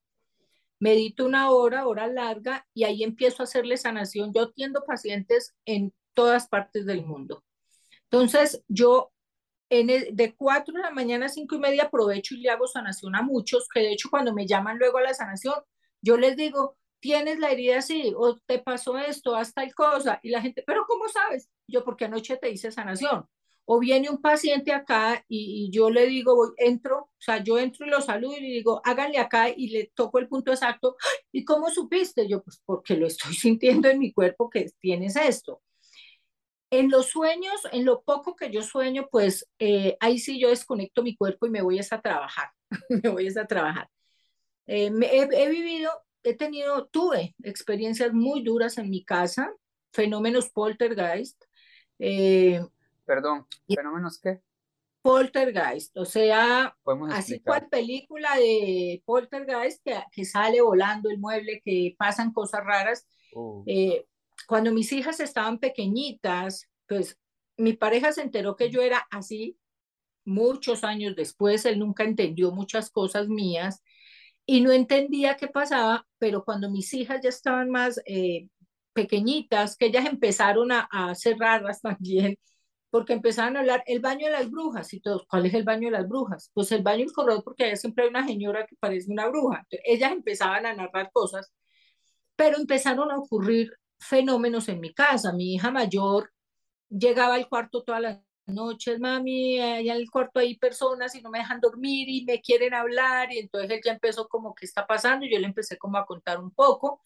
[0.80, 4.34] medito una hora, hora larga, y ahí empiezo a hacerle sanación.
[4.34, 7.44] Yo atiendo pacientes en todas partes del mundo.
[8.12, 9.12] Entonces, yo
[9.70, 13.16] en de 4 de la mañana a 5 y media aprovecho y le hago sanación
[13.16, 15.56] a muchos, que de hecho cuando me llaman luego a la sanación,
[16.02, 20.30] yo les digo, tienes la herida así, o te pasó esto, hasta el cosa, y
[20.30, 21.50] la gente, pero ¿cómo sabes?
[21.68, 23.28] Yo, porque anoche te hice sanación.
[23.66, 27.86] O viene un paciente acá y, yo le digo, voy, entro, o sea, yo entro
[27.86, 30.96] y lo saludo y le digo, háganle acá y le toco el punto exacto.
[31.32, 32.28] ¿Y cómo supiste?
[32.28, 35.62] Yo, pues porque lo estoy sintiendo en mi cuerpo que tienes esto.
[36.72, 41.04] En los sueños, en lo poco que yo sueño, pues eh, ahí sí yo desconecto
[41.04, 42.50] mi cuerpo y me voy a trabajar,
[42.90, 43.90] me voy a trabajar.
[44.68, 45.92] Eh, he, vivido
[46.24, 49.54] he tenido, tuve experiencias muy duras en mi casa,
[49.92, 51.44] fenómenos poltergeist.
[52.00, 52.62] Eh,
[53.06, 54.42] Perdón, ¿fenómenos qué?
[55.02, 56.78] Poltergeist, o sea,
[57.12, 63.06] así cual película de Poltergeist que, que, sale volando el mueble, que pasan cosas raras.
[63.34, 63.66] Oh.
[63.68, 64.06] Eh,
[64.48, 67.20] cuando mis hijas estaban pequeñitas, pues
[67.58, 69.58] mi pareja se enteró que yo era así
[70.24, 73.84] muchos años después, él nunca entendió muchas cosas mías
[74.46, 78.50] y no entendía qué pasaba, pero cuando mis hijas ya estaban más eh,
[78.94, 82.38] pequeñitas, que ellas empezaron a, a cerrarlas también,
[82.90, 85.88] porque empezaban a hablar el baño de las brujas y todos, ¿cuál es el baño
[85.88, 86.52] de las brujas?
[86.54, 89.66] Pues el baño del corredor, porque allá siempre hay una señora que parece una bruja.
[89.86, 91.52] ellas empezaban a narrar cosas,
[92.36, 95.34] pero empezaron a ocurrir fenómenos en mi casa.
[95.34, 96.32] Mi hija mayor
[96.90, 101.30] llegaba al cuarto todas las noches, mami, allá en el cuarto hay personas y no
[101.30, 104.86] me dejan dormir y me quieren hablar y entonces él ya empezó como, ¿qué está
[104.88, 105.26] pasando?
[105.26, 107.02] Y yo le empecé como a contar un poco.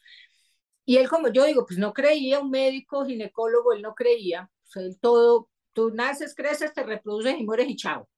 [0.86, 4.86] Y él como yo digo, pues no creía, un médico, ginecólogo, él no creía, pues
[4.86, 8.10] él todo Tú naces, creces, te reproduces y mueres y chao.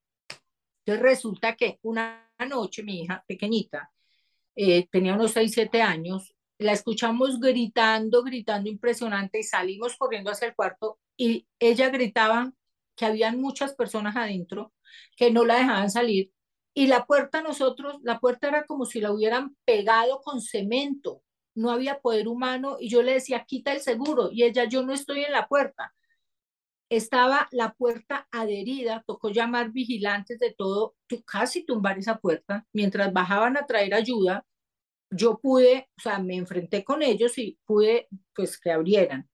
[0.78, 3.92] Entonces resulta que una noche mi hija pequeñita,
[4.56, 10.48] eh, tenía unos 6, 7 años, la escuchamos gritando, gritando impresionante y salimos corriendo hacia
[10.48, 12.50] el cuarto y ella gritaba
[13.00, 14.74] que habían muchas personas adentro
[15.16, 16.32] que no la dejaban salir
[16.74, 21.22] y la puerta nosotros, la puerta era como si la hubieran pegado con cemento,
[21.54, 24.92] no había poder humano y yo le decía, quita el seguro y ella, yo no
[24.92, 25.94] estoy en la puerta
[26.90, 32.66] estaba la puerta adherida, tocó llamar vigilantes de todo, casi tumbar esa puerta.
[32.72, 34.44] Mientras bajaban a traer ayuda,
[35.10, 39.29] yo pude, o sea, me enfrenté con ellos y pude, pues, que abrieran.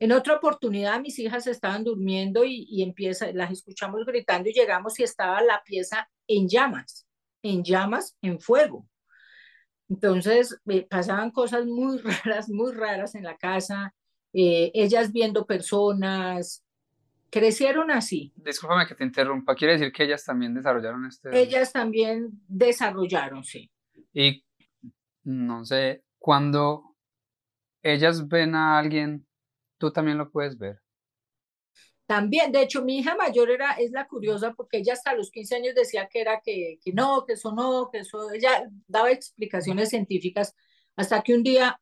[0.00, 4.98] En otra oportunidad, mis hijas estaban durmiendo y, y empieza, las escuchamos gritando y llegamos
[5.00, 7.06] y estaba la pieza en llamas,
[7.42, 8.86] en llamas, en fuego.
[9.88, 13.94] Entonces, pasaban cosas muy raras, muy raras en la casa,
[14.32, 16.64] eh, ellas viendo personas,
[17.30, 18.32] crecieron así.
[18.36, 21.40] Discúlpame que te interrumpa, quiere decir que ellas también desarrollaron este...
[21.40, 23.70] Ellas también desarrollaron, sí.
[24.12, 24.44] Y
[25.24, 26.96] no sé, cuando
[27.82, 29.26] ellas ven a alguien,
[29.78, 30.80] tú también lo puedes ver.
[32.06, 35.56] También, de hecho, mi hija mayor era, es la curiosa porque ella hasta los 15
[35.56, 39.90] años decía que era que, que no, que eso no, que eso, ella daba explicaciones
[39.90, 40.54] científicas
[40.96, 41.78] hasta que un día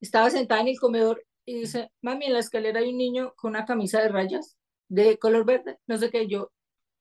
[0.00, 3.52] estaba sentada en el comedor y dice, mami, en la escalera hay un niño con
[3.52, 4.58] una camisa de rayas
[4.88, 6.52] de color verde, no sé qué, yo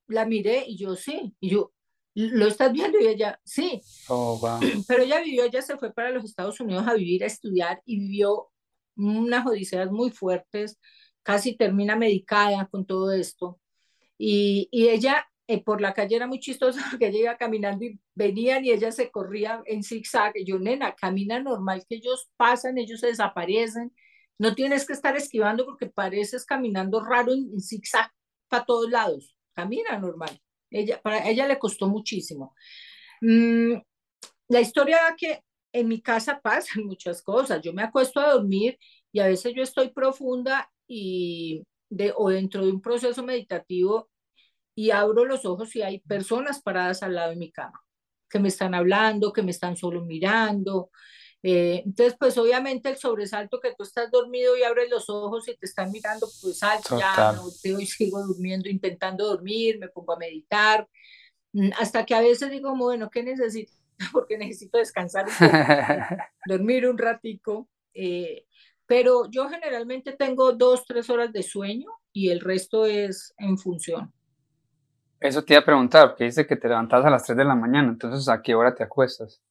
[0.07, 1.73] la miré y yo sí, y yo,
[2.13, 2.97] ¿lo estás viendo?
[2.99, 3.81] Y ella, sí.
[4.07, 4.39] Oh,
[4.87, 7.99] Pero ella vivió, ella se fue para los Estados Unidos a vivir, a estudiar y
[7.99, 8.51] vivió
[9.07, 10.79] unas odiseas muy fuertes,
[11.23, 13.59] casi termina medicada con todo esto.
[14.17, 17.99] Y, y ella eh, por la calle era muy chistosa porque ella iba caminando y
[18.15, 20.33] venían y ella se corría en zigzag.
[20.35, 23.93] Y yo, nena, camina normal que ellos pasan, ellos se desaparecen
[24.39, 28.09] no tienes que estar esquivando porque pareces caminando raro en, zigzag
[28.47, 29.35] para todos lados.
[29.53, 30.41] Camina normal.
[30.71, 32.55] Ella, para ella le costó muchísimo.
[33.21, 33.73] Mm,
[34.47, 37.61] la historia que en mi casa pasan muchas cosas.
[37.61, 38.77] Yo me acuesto a dormir
[39.11, 44.09] y a veces yo estoy profunda y de, o dentro de un proceso meditativo
[44.75, 47.81] y abro los ojos y hay personas paradas al lado de mi cama
[48.29, 50.91] que me están hablando, que me están solo mirando,
[51.41, 55.55] eh, entonces, pues obviamente el sobresalto que tú estás dormido y abres los ojos y
[55.55, 60.17] te están mirando, pues alto, ya no te sigo durmiendo, intentando dormir, me pongo a
[60.17, 60.87] meditar,
[61.53, 63.71] mm, hasta que a veces digo, bueno, ¿qué necesito?
[64.11, 65.57] Porque necesito descansar un poco,
[66.45, 67.69] dormir un ratico.
[67.93, 68.45] Eh,
[68.85, 74.11] pero yo generalmente tengo dos, tres horas de sueño y el resto es en función.
[75.19, 77.55] Eso te iba a preguntar, porque dice que te levantas a las 3 de la
[77.55, 79.41] mañana, entonces ¿a qué hora te acuestas?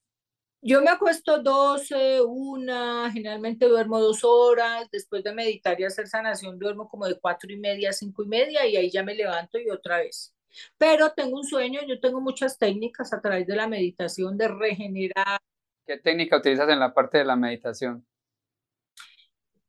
[0.60, 6.58] Yo me acuesto 12, una, generalmente duermo dos horas, después de meditar y hacer sanación
[6.58, 9.58] duermo como de cuatro y media a cinco y media y ahí ya me levanto
[9.58, 10.34] y otra vez.
[10.76, 15.40] Pero tengo un sueño, yo tengo muchas técnicas a través de la meditación de regenerar.
[15.86, 18.06] ¿Qué técnica utilizas en la parte de la meditación?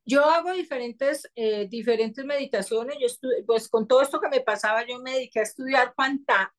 [0.04, 3.06] Yo hago diferentes, eh, diferentes meditaciones, yo
[3.46, 6.52] pues con todo esto que me pasaba yo me dediqué a estudiar cuanta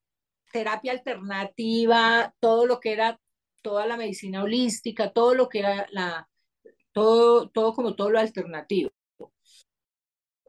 [0.51, 3.19] terapia alternativa, todo lo que era
[3.62, 6.29] toda la medicina holística, todo lo que era la,
[6.91, 8.91] todo, todo como todo lo alternativo.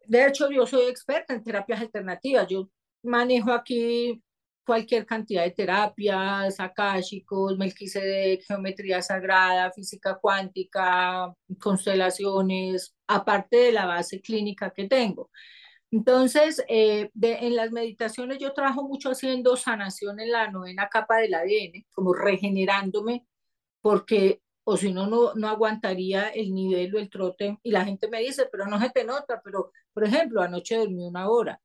[0.06, 2.46] De hecho, yo soy experta en terapias alternativas.
[2.48, 2.68] Yo
[3.02, 4.22] manejo aquí
[4.64, 14.20] cualquier cantidad de terapias, akáshicos, de geometría sagrada, física cuántica, constelaciones, aparte de la base
[14.20, 15.30] clínica que tengo.
[15.90, 21.34] Entonces, eh, en las meditaciones yo trabajo mucho haciendo sanación en la novena capa del
[21.34, 23.26] ADN, como regenerándome,
[23.82, 27.58] porque o si no, no aguantaría el nivel o el trote.
[27.62, 31.04] Y la gente me dice, pero no se te nota, pero por ejemplo, anoche dormí
[31.04, 31.60] una hora.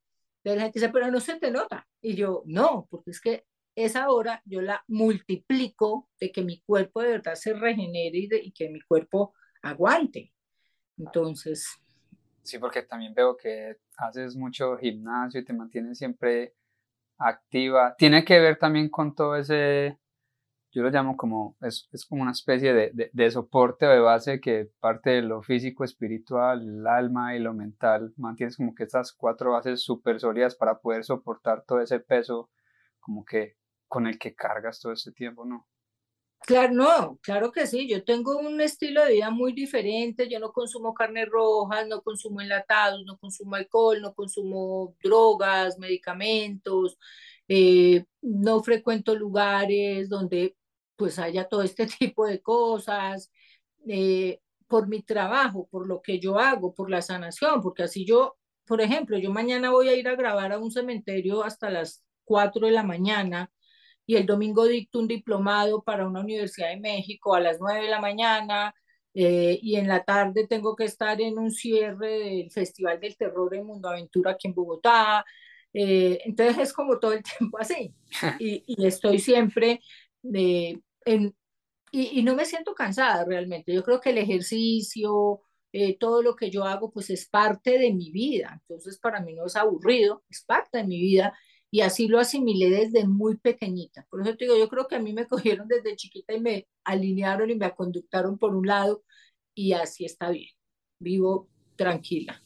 [0.56, 1.88] La gente dice, pero no se te nota.
[2.02, 7.02] Y yo, no, porque es que esa hora yo la multiplico de que mi cuerpo
[7.02, 10.34] de verdad se regenere y que mi cuerpo aguante.
[10.98, 11.68] Entonces...
[12.42, 16.56] Sí, porque también veo que haces mucho gimnasio y te mantienes siempre
[17.18, 17.96] activa.
[17.98, 20.00] Tiene que ver también con todo ese,
[20.78, 24.00] yo lo llamo como, es, es como una especie de, de, de, soporte o de
[24.00, 28.84] base que parte de lo físico, espiritual, el alma y lo mental, mantienes como que
[28.84, 32.52] estas cuatro bases súper sólidas para poder soportar todo ese peso
[33.00, 33.56] como que
[33.88, 35.68] con el que cargas todo este tiempo, ¿no?
[36.42, 37.90] Claro, no, claro que sí.
[37.90, 40.30] Yo tengo un estilo de vida muy diferente.
[40.30, 46.98] Yo no consumo carne roja, no consumo enlatados, no consumo alcohol, no consumo drogas, medicamentos,
[47.48, 50.56] eh, no frecuento lugares donde
[50.98, 53.32] pues haya todo este tipo de cosas.
[53.88, 58.38] Eh, por mi trabajo, por lo que yo hago, por la sanación, porque así yo,
[58.66, 62.68] por ejemplo, yo mañana voy a ir a grabar a un cementerio hasta las 4
[62.68, 63.52] de la mañana
[64.06, 67.90] y el domingo dicto un diplomado para una universidad de México a las 9 de
[67.90, 68.74] la mañana
[69.14, 73.56] eh, y en la tarde tengo que estar en un cierre del Festival del Terror
[73.56, 75.26] en Mundo Aventura aquí en Bogotá.
[75.74, 77.94] Eh, entonces es como todo el tiempo así
[78.40, 79.82] y, y estoy siempre
[80.34, 81.36] eh, en,
[81.92, 83.74] y, y, no me siento cansada realmente.
[83.74, 85.42] Yo creo que el ejercicio,
[86.00, 88.62] todo lo que yo hago, pues es parte de mi vida.
[88.62, 91.38] Entonces para mí no es aburrido, es parte de mi vida
[91.70, 94.06] y así lo asimilé desde muy pequeñita.
[94.10, 96.68] Por eso te digo, yo creo que a mí me cogieron desde chiquita y me
[96.84, 99.04] alinearon y me conductaron por un lado
[99.54, 100.52] y así está bien.
[101.00, 102.42] Vivo tranquila.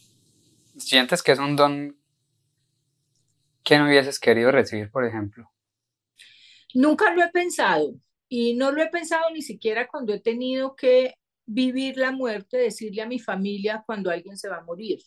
[0.78, 1.98] ¿Sientes que es un don
[3.64, 5.50] que no hubieses querido recibir, por ejemplo?
[6.74, 7.94] Nunca lo he pensado
[8.34, 11.16] y no lo he pensado ni siquiera cuando he tenido que
[11.46, 15.00] vivir la muerte, decirle a mi familia cuando alguien se va a morir.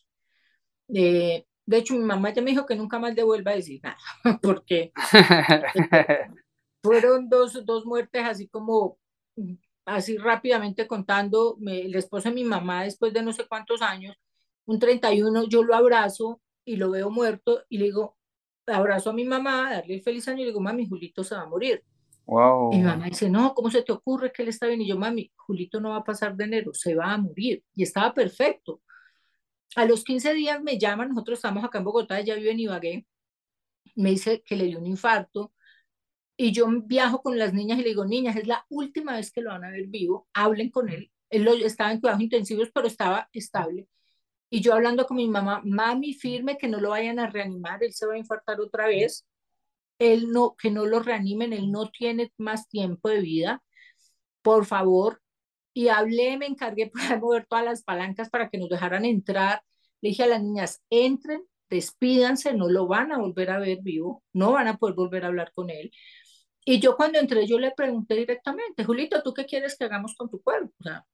[0.94, 3.80] Eh, de hecho, mi mamá ya me dijo que nunca más le vuelva a decir
[3.82, 3.96] nada,
[4.42, 4.92] porque
[6.82, 8.98] fueron dos, dos muertes así como,
[9.86, 14.14] así rápidamente contando, me, el esposo de mi mamá después de no sé cuántos años,
[14.66, 18.18] un 31, yo lo abrazo y lo veo muerto y le digo,
[18.66, 21.40] abrazo a mi mamá, darle el feliz año y le digo, mami, Julito se va
[21.40, 21.82] a morir.
[22.26, 22.72] Wow.
[22.72, 24.80] Y mi mamá dice, no, ¿cómo se te ocurre que él está bien?
[24.80, 27.62] Y yo, mami, Julito no va a pasar de enero, se va a morir.
[27.74, 28.80] Y estaba perfecto.
[29.76, 33.06] A los 15 días me llaman, nosotros estamos acá en Bogotá, ella vive en Ibagué,
[33.96, 35.52] me dice que le dio un infarto
[36.36, 39.40] y yo viajo con las niñas y le digo, niñas, es la última vez que
[39.40, 41.10] lo van a ver vivo, hablen con él.
[41.30, 43.88] Él lo, estaba en cuidados intensivos, pero estaba estable.
[44.50, 47.92] Y yo hablando con mi mamá, mami, firme que no lo vayan a reanimar, él
[47.92, 49.26] se va a infartar otra vez.
[49.98, 53.62] Él no, que no lo reanimen, él no tiene más tiempo de vida.
[54.42, 55.22] Por favor,
[55.74, 59.62] y hablé, me encargué de mover todas las palancas para que nos dejaran entrar.
[60.00, 64.22] Le dije a las niñas, entren, despídanse, no lo van a volver a ver vivo,
[64.32, 65.90] no van a poder volver a hablar con él.
[66.64, 70.30] Y yo cuando entré, yo le pregunté directamente, Julito, ¿tú qué quieres que hagamos con
[70.30, 70.72] tu cuerpo?
[70.80, 71.04] O sea,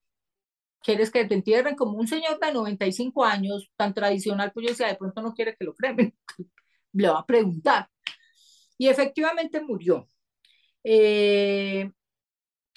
[0.83, 4.53] ¿quieres que te entierren como un señor de 95 años, tan tradicional?
[4.53, 6.15] Pues yo decía, de pronto no quiere que lo cremen.
[6.93, 7.89] le va a preguntar.
[8.81, 10.09] Y efectivamente murió.
[10.83, 11.91] Eh,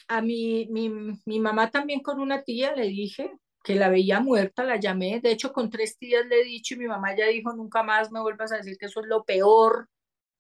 [0.10, 0.90] a mi, mi,
[1.26, 3.32] mi mamá también con una tía le dije
[3.64, 6.80] que la veía muerta, la llamé, de hecho con tres tías le he dicho y
[6.80, 9.88] mi mamá ya dijo, nunca más me vuelvas a decir que eso es lo peor,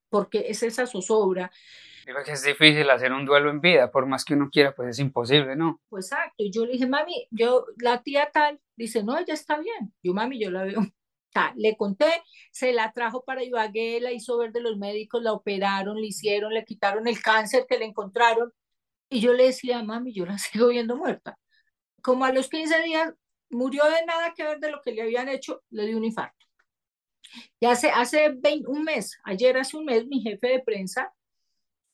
[0.10, 1.50] porque es esa zozobra.
[2.06, 4.90] Digo que es difícil hacer un duelo en vida, por más que uno quiera, pues
[4.90, 5.80] es imposible, ¿no?
[5.88, 9.58] Pues exacto, y yo le dije, mami, yo, la tía tal, dice, no, ella está
[9.60, 10.82] bien, yo mami, yo la veo.
[11.56, 15.98] Le conté, se la trajo para Ibagué, la hizo ver de los médicos, la operaron,
[16.00, 18.52] le hicieron, le quitaron el cáncer que le encontraron,
[19.10, 21.38] y yo le decía, mami, yo la sigo viendo muerta.
[22.02, 23.14] Como a los 15 días
[23.50, 26.46] murió de nada que ver de lo que le habían hecho, le dio un infarto.
[27.60, 31.14] Y hace, hace un mes, ayer hace un mes, mi jefe de prensa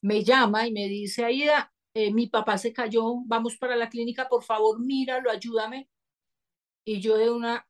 [0.01, 4.27] me llama y me dice, Aida, eh, mi papá se cayó, vamos para la clínica,
[4.29, 5.89] por favor, míralo, ayúdame.
[6.85, 7.67] Y yo de una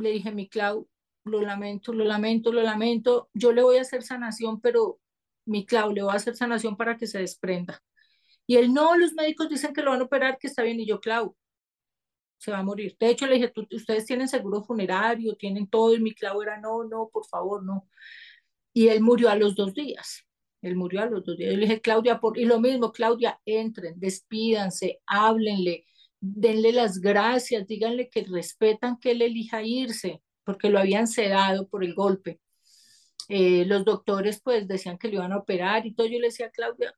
[0.00, 0.88] le dije, mi Clau,
[1.24, 5.00] lo lamento, lo lamento, lo lamento, yo le voy a hacer sanación, pero
[5.44, 7.82] mi Clau, le voy a hacer sanación para que se desprenda.
[8.46, 10.80] Y él, no, los médicos dicen que lo van a operar, que está bien.
[10.80, 11.36] Y yo, Clau,
[12.38, 12.96] se va a morir.
[12.98, 15.94] De hecho, le dije, ustedes tienen seguro funerario, tienen todo.
[15.94, 17.88] Y mi Clau era, no, no, por favor, no.
[18.72, 20.24] Y él murió a los dos días.
[20.62, 21.52] Él murió a los dos días.
[21.52, 22.38] Yo le dije, Claudia, por...
[22.38, 25.86] y lo mismo, Claudia, entren, despídanse, háblenle,
[26.20, 31.84] denle las gracias, díganle que respetan que él elija irse, porque lo habían sedado por
[31.84, 32.40] el golpe.
[33.28, 36.06] Eh, los doctores pues decían que lo iban a operar y todo.
[36.06, 36.94] Yo le decía, Claudia,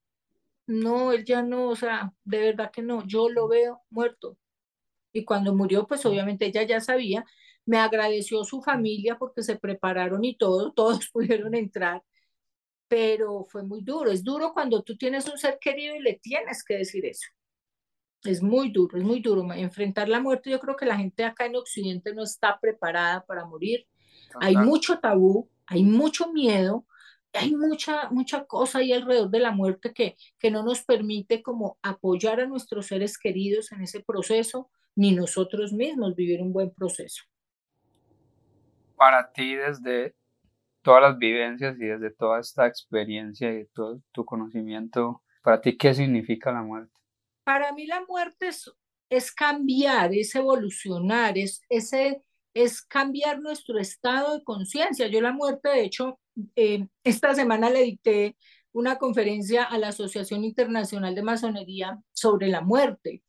[0.66, 4.38] no, él ya no, o sea, de verdad que no, yo lo veo muerto.
[5.12, 7.24] Y cuando murió, pues obviamente ella ya sabía,
[7.66, 12.02] me agradeció su familia porque se prepararon y todo, todos pudieron entrar,
[12.88, 14.10] pero fue muy duro.
[14.10, 17.28] Es duro cuando tú tienes un ser querido y le tienes que decir eso.
[18.24, 19.52] Es muy duro, es muy duro.
[19.52, 23.44] Enfrentar la muerte, yo creo que la gente acá en Occidente no está preparada para
[23.44, 23.86] morir.
[24.40, 26.86] Hay mucho tabú, hay mucho miedo,
[27.32, 31.78] hay mucha, mucha cosa ahí alrededor de la muerte que, que no nos permite como
[31.82, 37.24] apoyar a nuestros seres queridos en ese proceso, ni nosotros mismos vivir un buen proceso.
[38.96, 40.14] Para ti, desde
[40.82, 45.94] todas las vivencias y desde toda esta experiencia y todo tu conocimiento, para ti, ¿qué
[45.94, 47.01] significa la muerte?
[47.44, 48.70] Para mí la muerte es,
[49.10, 52.22] es cambiar, es evolucionar, es, ese,
[52.54, 55.08] es cambiar nuestro estado de conciencia.
[55.08, 56.18] Yo la muerte, de hecho,
[56.56, 58.36] eh, esta semana le dicté
[58.72, 63.22] una conferencia a la Asociación Internacional de Masonería sobre la muerte.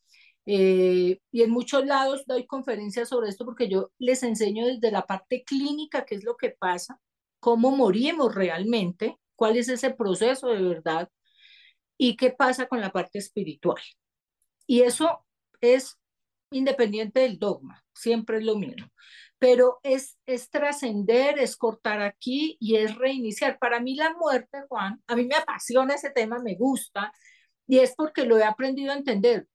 [0.46, 5.06] Eh, y en muchos lados doy conferencias sobre esto porque yo les enseño desde la
[5.06, 7.00] parte clínica qué es lo que pasa,
[7.40, 11.10] cómo morimos realmente, cuál es ese proceso de verdad
[11.98, 13.82] y qué pasa con la parte espiritual.
[14.68, 15.26] Y eso
[15.62, 15.98] es
[16.52, 18.88] independiente del dogma, siempre es lo mismo
[19.44, 23.60] pero es, es trascender, es cortar aquí y es reiniciar.
[23.60, 27.12] Para mí la muerte, Juan, a mí me apasiona ese tema, me gusta,
[27.68, 29.50] y es porque lo he aprendido a entender.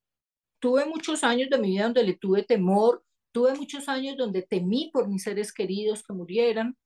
[0.58, 3.02] Tuve muchos años de mi vida donde le tuve temor,
[3.32, 6.76] tuve muchos años donde temí por mis seres queridos que murieran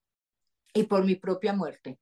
[0.73, 1.99] y por mi propia muerte.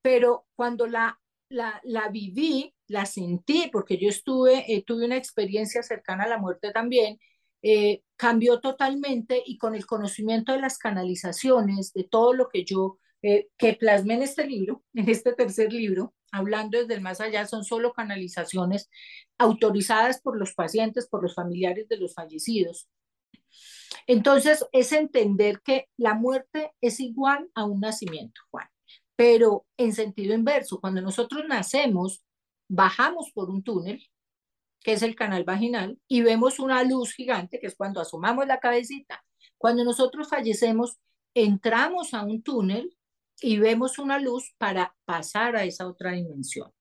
[0.00, 5.82] Pero cuando la, la, la viví, la sentí, porque yo estuve, eh, tuve una experiencia
[5.82, 7.18] cercana a la muerte también,
[7.62, 12.98] eh, cambió totalmente y con el conocimiento de las canalizaciones, de todo lo que yo,
[13.22, 17.46] eh, que plasmé en este libro, en este tercer libro, hablando desde el más allá,
[17.46, 18.88] son solo canalizaciones
[19.38, 22.88] autorizadas por los pacientes, por los familiares de los fallecidos.
[24.06, 28.68] Entonces, es entender que la muerte es igual a un nacimiento, Juan,
[29.16, 30.80] pero en sentido inverso.
[30.80, 32.22] Cuando nosotros nacemos,
[32.68, 34.08] bajamos por un túnel,
[34.80, 38.60] que es el canal vaginal, y vemos una luz gigante, que es cuando asomamos la
[38.60, 39.24] cabecita.
[39.58, 40.98] Cuando nosotros fallecemos,
[41.34, 42.96] entramos a un túnel
[43.40, 46.72] y vemos una luz para pasar a esa otra dimensión.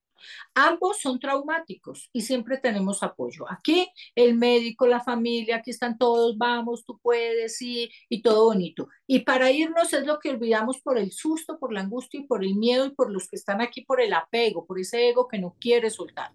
[0.53, 3.45] Ambos son traumáticos y siempre tenemos apoyo.
[3.49, 8.87] Aquí el médico, la familia, aquí están todos, vamos, tú puedes, sí, y todo bonito.
[9.07, 12.43] Y para irnos es lo que olvidamos por el susto, por la angustia y por
[12.43, 15.39] el miedo y por los que están aquí por el apego, por ese ego que
[15.39, 16.31] no quiere soltar.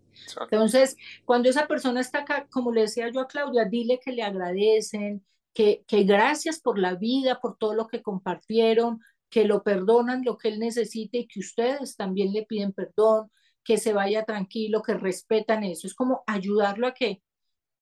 [0.50, 4.22] Entonces, cuando esa persona está acá, como le decía yo a Claudia, dile que le
[4.22, 5.24] agradecen,
[5.54, 10.36] que, que gracias por la vida, por todo lo que compartieron, que lo perdonan lo
[10.36, 13.30] que él necesite y que ustedes también le piden perdón,
[13.70, 15.86] que se vaya tranquilo, que respetan eso.
[15.86, 17.22] Es como ayudarlo a que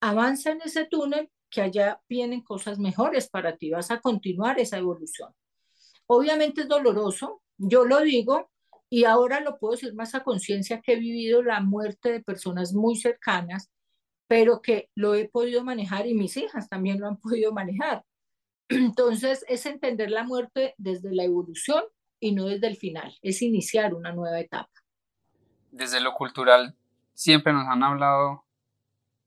[0.03, 4.77] avance en ese túnel, que allá vienen cosas mejores para ti, vas a continuar esa
[4.77, 5.33] evolución.
[6.07, 8.51] Obviamente es doloroso, yo lo digo,
[8.91, 12.75] y ahora lo puedo decir más a conciencia que he vivido la muerte de personas
[12.75, 13.71] muy cercanas,
[14.27, 18.05] pero que lo he podido manejar y mis hijas también lo han podido manejar.
[18.69, 21.83] Entonces, es entender la muerte desde la evolución
[22.21, 24.69] y no desde el final, es iniciar una nueva etapa
[25.71, 26.75] desde lo cultural
[27.15, 28.45] siempre nos han hablado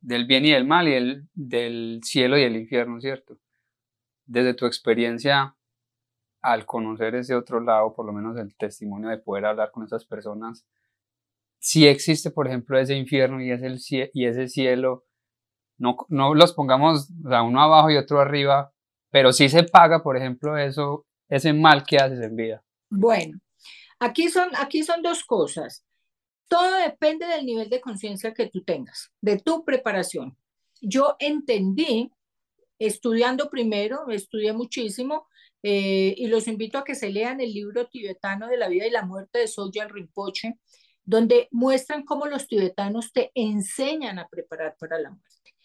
[0.02, 3.38] del bien y del mal y del, del cielo y el infierno, ¿cierto?
[4.26, 5.56] Desde tu experiencia,
[6.42, 10.06] al conocer ese otro lado, por lo menos el testimonio de poder hablar con esas
[10.06, 10.66] personas,
[11.60, 15.06] si existe, por ejemplo, ese infierno y ese, y ese cielo,
[15.78, 18.72] no, no los pongamos o uno abajo y otro arriba,
[19.12, 22.64] pero sí se paga, por ejemplo, eso, ese mal que haces en vida.
[22.90, 23.40] Bueno,
[24.00, 25.86] aquí son, aquí son dos cosas.
[26.52, 30.36] Todo depende del nivel de conciencia que tú tengas, de tu preparación.
[30.82, 32.12] Yo entendí,
[32.78, 35.30] estudiando primero, estudié muchísimo,
[35.64, 38.90] eh, y los invito a que se lean el libro tibetano de la vida y
[38.92, 40.60] la muerte de Sogyal Rinpoche,
[41.06, 45.56] donde muestran cómo los tibetanos te enseñan a preparar para la muerte.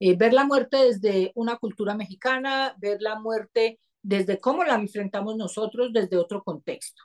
[0.00, 5.36] Eh, ver la muerte desde una cultura mexicana, ver la muerte desde cómo la enfrentamos
[5.36, 7.04] nosotros desde otro contexto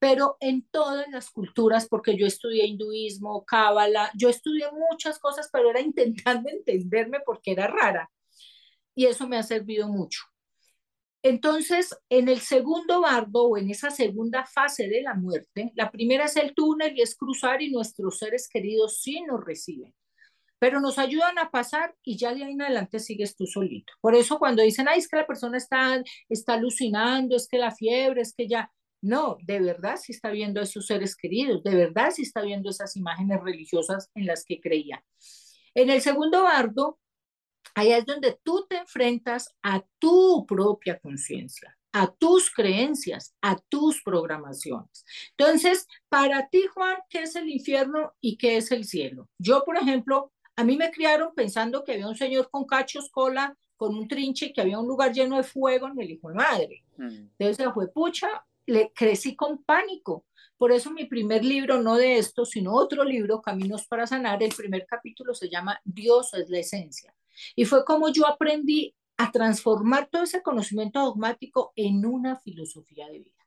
[0.00, 5.70] pero en todas las culturas, porque yo estudié hinduismo, cábala, yo estudié muchas cosas, pero
[5.70, 8.10] era intentando entenderme porque era rara.
[8.94, 10.22] Y eso me ha servido mucho.
[11.22, 16.24] Entonces, en el segundo bardo o en esa segunda fase de la muerte, la primera
[16.24, 19.94] es el túnel y es cruzar y nuestros seres queridos sí nos reciben,
[20.58, 23.92] pero nos ayudan a pasar y ya de ahí en adelante sigues tú solito.
[24.00, 27.70] Por eso cuando dicen, ay, es que la persona está, está alucinando, es que la
[27.70, 28.72] fiebre, es que ya,
[29.02, 32.70] no, de verdad sí está viendo a esos seres queridos, de verdad sí está viendo
[32.70, 35.04] esas imágenes religiosas en las que creía.
[35.74, 36.98] En el segundo bardo
[37.74, 44.02] Ahí es donde tú te enfrentas a tu propia conciencia, a tus creencias, a tus
[44.02, 45.04] programaciones.
[45.36, 49.28] Entonces, para ti, Juan, ¿qué es el infierno y qué es el cielo?
[49.38, 53.56] Yo, por ejemplo, a mí me criaron pensando que había un señor con cachos, cola,
[53.76, 56.84] con un trinche que había un lugar lleno de fuego en el hijo de madre.
[56.96, 57.28] Mm.
[57.38, 60.24] Entonces, fue pucha, le crecí con pánico.
[60.56, 64.54] Por eso mi primer libro, no de esto, sino otro libro, Caminos para Sanar, el
[64.54, 67.14] primer capítulo se llama Dios es la esencia.
[67.56, 73.18] Y fue como yo aprendí a transformar todo ese conocimiento dogmático en una filosofía de
[73.18, 73.46] vida.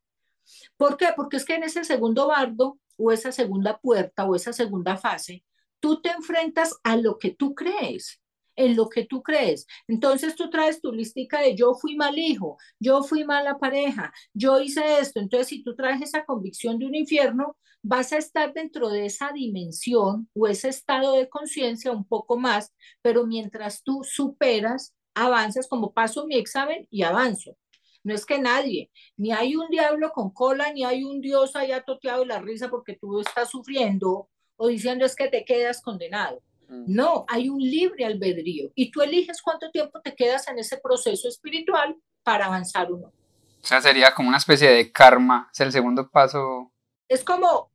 [0.78, 1.08] ¿Por qué?
[1.16, 5.44] Porque es que en ese segundo bardo o esa segunda puerta o esa segunda fase,
[5.80, 8.23] tú te enfrentas a lo que tú crees
[8.56, 9.66] en lo que tú crees.
[9.88, 14.60] Entonces tú traes tu listica de yo fui mal hijo, yo fui mala pareja, yo
[14.60, 15.20] hice esto.
[15.20, 19.32] Entonces si tú traes esa convicción de un infierno, vas a estar dentro de esa
[19.34, 25.94] dimensión o ese estado de conciencia un poco más, pero mientras tú superas, avanzas como
[25.94, 27.58] paso mi examen y avanzo.
[28.04, 31.84] No es que nadie, ni hay un diablo con cola, ni hay un dios haya
[31.84, 36.42] toteado la risa porque tú estás sufriendo o diciendo es que te quedas condenado
[36.88, 41.28] No, hay un libre albedrío y tú eliges cuánto tiempo te quedas en ese proceso
[41.28, 43.08] espiritual para avanzar o no.
[43.08, 46.72] O sea, sería como una especie de karma, es el segundo paso.
[47.08, 47.72] Es como,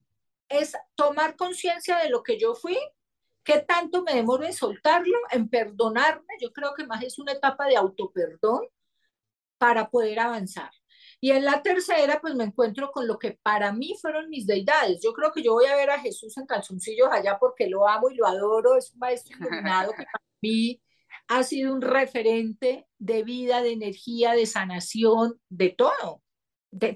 [0.48, 2.78] es tomar conciencia de lo que yo fui,
[3.42, 7.66] qué tanto me demoro en soltarlo, en perdonarme, yo creo que más es una etapa
[7.66, 8.66] de autoperdón
[9.56, 10.70] para poder avanzar.
[11.20, 15.00] Y en la tercera, pues me encuentro con lo que para mí fueron mis deidades.
[15.02, 18.10] Yo creo que yo voy a ver a Jesús en calzoncillos allá porque lo amo
[18.10, 18.76] y lo adoro.
[18.76, 20.80] Es un maestro iluminado que para mí
[21.28, 26.22] ha sido un referente de vida, de energía, de sanación, de todo.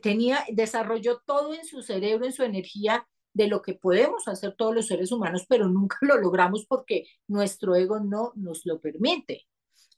[0.02, 4.74] tenía, desarrolló todo en su cerebro, en su energía, de lo que podemos hacer todos
[4.74, 9.46] los seres humanos, pero nunca lo logramos porque nuestro ego no nos lo permite.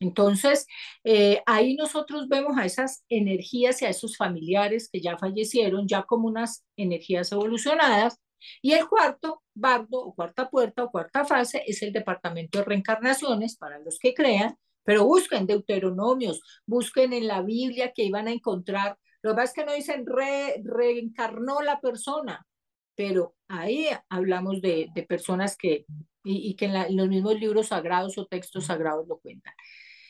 [0.05, 0.67] Entonces,
[1.03, 6.03] eh, ahí nosotros vemos a esas energías y a esos familiares que ya fallecieron, ya
[6.03, 8.21] como unas energías evolucionadas.
[8.61, 13.57] Y el cuarto bardo o cuarta puerta o cuarta fase es el departamento de reencarnaciones
[13.57, 18.99] para los que crean, pero busquen deuteronomios, busquen en la Biblia que iban a encontrar.
[19.23, 22.47] Lo que pasa es que no dicen reencarnó la persona,
[22.95, 25.87] pero ahí hablamos de, personas que,
[26.25, 29.55] y, que en, los mismos libros sagrados o textos sagrados lo cuentan.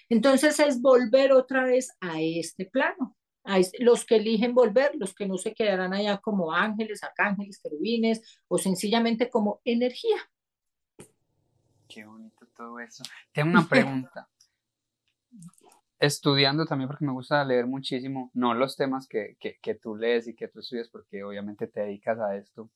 [0.09, 3.17] Entonces es volver otra vez a este plano.
[3.45, 8.41] A los que eligen volver, los que no se quedarán allá como ángeles, arcángeles, querubines
[8.49, 10.17] o sencillamente como energía.
[11.89, 13.03] Qué bonito todo eso.
[13.33, 14.29] Tengo una pregunta.
[15.99, 20.35] Estudiando también porque me gusta leer muchísimo, no los temas que, que tú lees y
[20.35, 22.71] que tú estudias porque obviamente te dedicas a esto,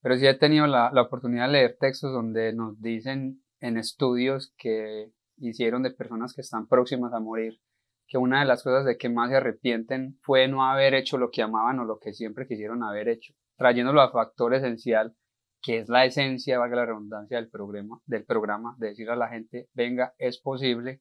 [0.00, 4.54] pero sí he tenido la, la, oportunidad de leer textos donde nos dicen en estudios
[4.56, 7.60] que hicieron de personas que están próximas a morir,
[8.08, 11.30] que una de las cosas de que más se arrepienten fue no haber hecho lo
[11.30, 15.14] que amaban o lo que siempre quisieron haber hecho, trayéndolo a factor esencial,
[15.62, 19.28] que es la esencia, valga la redundancia, del programa, del programa, de decir a la
[19.28, 21.00] gente, venga, es posible.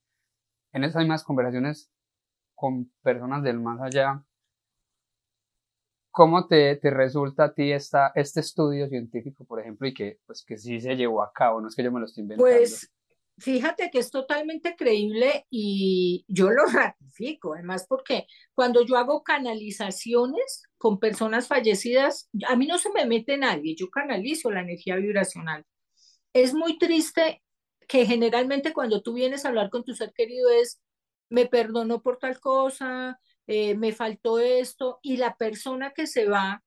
[0.71, 1.91] En esas mismas conversaciones
[2.55, 4.23] con personas del más allá,
[6.09, 10.43] ¿cómo te, te, resulta a ti esta, este estudio científico, por ejemplo, y que, pues,
[10.43, 11.61] que sí se llevó a cabo?
[11.61, 12.49] No es que yo me lo esté inventando.
[12.49, 12.94] Pues
[13.37, 20.63] Fíjate que es totalmente creíble y yo lo ratifico, además porque cuando yo hago canalizaciones
[20.77, 25.65] con personas fallecidas, a mí no se me mete nadie, yo canalizo la energía vibracional.
[26.33, 27.43] Es muy triste
[27.87, 30.81] que generalmente cuando tú vienes a hablar con tu ser querido es,
[31.29, 36.63] me perdonó por tal cosa, eh, me faltó esto, y la persona que se va,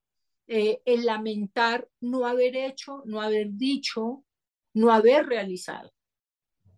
[0.48, 4.24] eh, el lamentar no haber hecho, no haber dicho,
[4.74, 5.92] no haber realizado.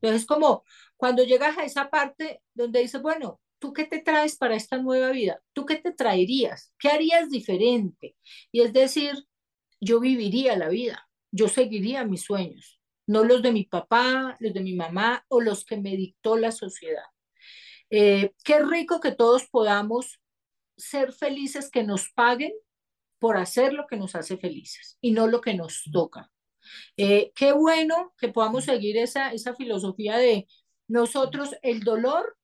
[0.00, 0.64] Entonces, como
[0.96, 5.10] cuando llegas a esa parte donde dices, bueno, ¿tú qué te traes para esta nueva
[5.10, 5.42] vida?
[5.52, 6.72] ¿Tú qué te traerías?
[6.78, 8.16] ¿Qué harías diferente?
[8.50, 9.26] Y es decir,
[9.80, 14.60] yo viviría la vida, yo seguiría mis sueños, no los de mi papá, los de
[14.60, 17.04] mi mamá o los que me dictó la sociedad.
[17.90, 20.20] Eh, qué rico que todos podamos
[20.76, 22.52] ser felices, que nos paguen
[23.18, 26.30] por hacer lo que nos hace felices y no lo que nos toca.
[26.96, 30.46] Eh, qué bueno que podamos seguir esa, esa filosofía de
[30.88, 32.36] nosotros, el dolor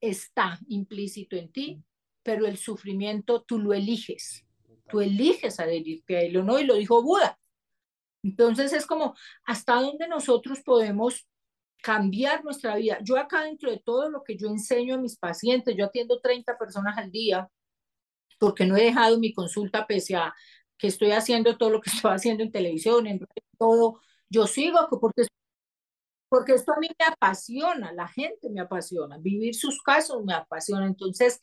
[0.00, 1.82] está implícito en ti,
[2.22, 4.44] pero el sufrimiento tú lo eliges.
[4.88, 7.38] Tú eliges adherirte a él o no, y lo dijo Buda.
[8.22, 9.14] Entonces es como,
[9.44, 11.26] ¿hasta dónde nosotros podemos
[11.82, 12.98] cambiar nuestra vida?
[13.02, 16.58] Yo acá dentro de todo lo que yo enseño a mis pacientes, yo atiendo 30
[16.58, 17.48] personas al día,
[18.38, 20.34] porque no he dejado mi consulta pese a
[20.76, 23.20] que estoy haciendo todo lo que estoy haciendo en televisión, en
[23.60, 24.00] todo,
[24.30, 25.26] yo sigo porque
[26.30, 30.86] porque esto a mí me apasiona, la gente me apasiona, vivir sus casos me apasiona.
[30.86, 31.40] Entonces,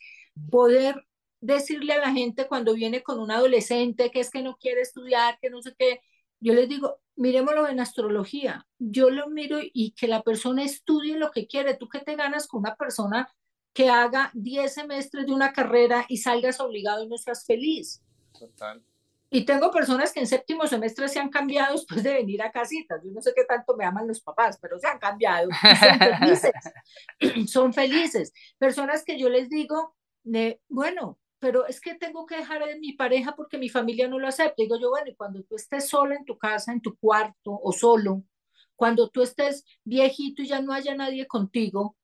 [0.50, 1.06] poder
[1.42, 5.38] decirle a la gente cuando viene con un adolescente que es que no quiere estudiar,
[5.42, 6.00] que no sé qué,
[6.40, 11.32] yo les digo, miremoslo en astrología, yo lo miro y que la persona estudie lo
[11.32, 11.76] que quiere.
[11.76, 13.30] ¿Tú qué te ganas con una persona
[13.74, 18.02] que haga 10 semestres de una carrera y salgas obligado y no seas feliz?
[18.40, 18.82] Total.
[19.38, 23.04] Y tengo personas que en séptimo semestre se han cambiado después de venir a casitas.
[23.04, 25.48] Yo no sé qué tanto me aman los papás, pero se han cambiado.
[25.52, 26.52] son felices.
[27.52, 28.34] son felices.
[28.58, 29.96] Personas que yo les digo,
[30.70, 34.28] bueno, pero es que tengo que dejar a mi pareja porque mi familia no lo
[34.28, 34.56] acepta.
[34.58, 37.72] Digo yo, bueno, y cuando tú estés sola en tu casa, en tu cuarto o
[37.72, 38.24] solo,
[38.76, 41.96] cuando tú estés viejito y ya no haya nadie contigo,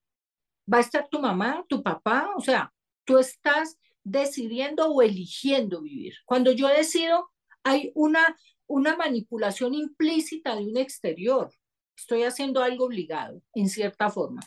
[0.72, 2.72] va a estar tu mamá, tu papá, o sea,
[3.06, 6.16] tú estás decidiendo o eligiendo vivir.
[6.26, 7.32] Cuando yo decido,
[7.64, 8.38] hay una,
[8.68, 11.52] una manipulación implícita de un exterior.
[11.96, 14.42] Estoy haciendo algo obligado, en cierta forma.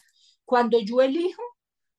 [0.44, 1.42] Cuando yo elijo,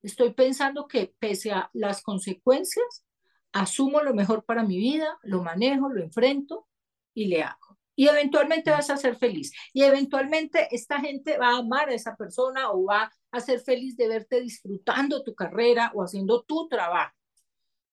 [0.03, 3.05] estoy pensando que pese a las consecuencias,
[3.51, 6.67] asumo lo mejor para mi vida, lo manejo, lo enfrento
[7.13, 7.77] y le hago.
[7.95, 9.51] Y eventualmente vas a ser feliz.
[9.73, 13.97] Y eventualmente esta gente va a amar a esa persona o va a ser feliz
[13.97, 17.16] de verte disfrutando tu carrera o haciendo tu trabajo.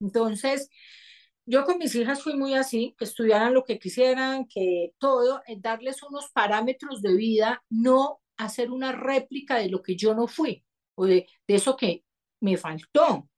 [0.00, 0.68] Entonces,
[1.46, 6.02] yo con mis hijas fui muy así, que estudiaran lo que quisieran, que todo, darles
[6.02, 10.64] unos parámetros de vida, no hacer una réplica de lo que yo no fui
[10.96, 12.04] o de, eso que
[12.40, 13.28] me faltó.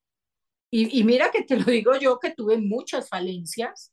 [0.70, 3.92] Y, y, mira que te lo digo yo, que tuve muchas falencias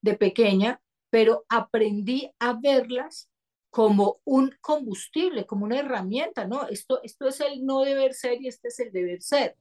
[0.00, 3.28] de pequeña, pero aprendí a verlas
[3.70, 6.68] como un combustible, como una herramienta, ¿no?
[6.68, 9.56] Esto, esto es el no deber ser y este es el deber ser.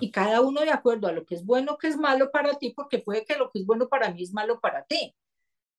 [0.00, 2.72] Y cada uno de acuerdo a lo que es bueno, que es malo para ti,
[2.74, 5.14] porque puede que lo que es bueno para mí es malo para ti.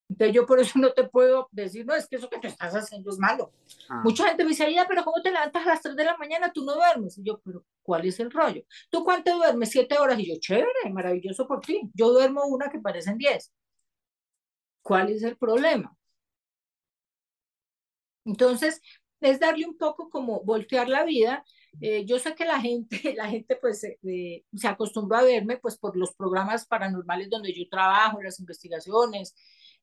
[0.10, 2.74] Entonces yo por eso no te puedo decir, no, es que eso que te estás
[2.76, 3.52] haciendo es malo.
[3.90, 4.02] Ah.
[4.04, 6.52] Mucha gente me dice, Aida, pero ¿cómo te levantas a las 3 de la mañana?
[6.54, 7.18] Tú no duermes.
[7.18, 8.64] Y yo, pero ¿cuál es el rollo?
[8.90, 9.70] ¿Tú cuánto duermes?
[9.72, 10.20] Siete horas.
[10.20, 11.90] Y yo, chévere, maravilloso por ti.
[11.94, 13.52] Yo duermo una que parecen 10.
[14.82, 15.96] ¿Cuál es el problema?
[18.26, 18.82] Entonces,
[19.22, 21.44] es darle un poco como voltear la vida
[21.82, 25.78] eh, yo sé que la gente, la gente pues eh, se acostumbró a verme pues
[25.78, 29.36] por los programas paranormales donde yo trabajo, las investigaciones,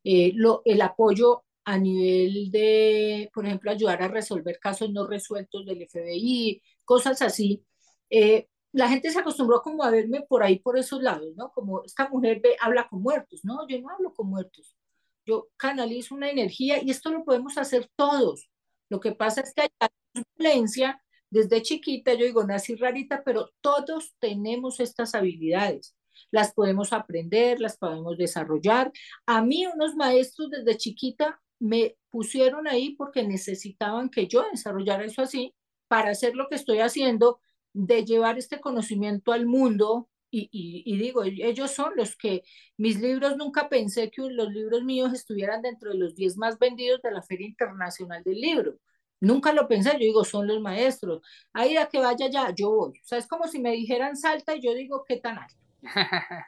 [0.05, 5.67] eh, lo, el apoyo a nivel de, por ejemplo, ayudar a resolver casos no resueltos
[5.67, 7.65] del FBI, cosas así.
[8.73, 11.51] la gente se acostumbró como a verme por ahí, por esos lados, ¿no?
[11.53, 13.67] Como esta mujer ve, habla con muertos, ¿no?
[13.69, 14.75] Yo no hablo con muertos.
[15.27, 18.51] Yo canalizo una energía y esto lo podemos hacer todos.
[18.89, 19.89] Lo que pasa es que hay
[20.37, 21.01] violencia
[21.31, 25.97] desde chiquita, yo digo, nací rarita, pero todos tenemos estas habilidades.
[26.31, 28.93] Las podemos aprender, las podemos desarrollar.
[29.27, 35.23] A mí unos maestros desde chiquita me pusieron ahí porque necesitaban que yo desarrollara eso
[35.23, 35.55] así
[35.89, 37.41] para hacer lo que estoy haciendo,
[37.73, 40.09] de llevar este conocimiento al mundo.
[40.33, 42.45] Y, y, digo, ellos son los que
[42.77, 47.03] mis libros, nunca pensé que los libros míos estuvieran dentro de los 10 más vendidos
[47.03, 48.79] de la Feria Internacional del Libro
[49.21, 51.21] Nunca lo pensé, yo digo, son los maestros.
[51.53, 52.99] Ahí a que vaya ya, yo voy.
[52.99, 55.55] O sea, es como si me dijeran salta y yo digo, ¿qué tan alto?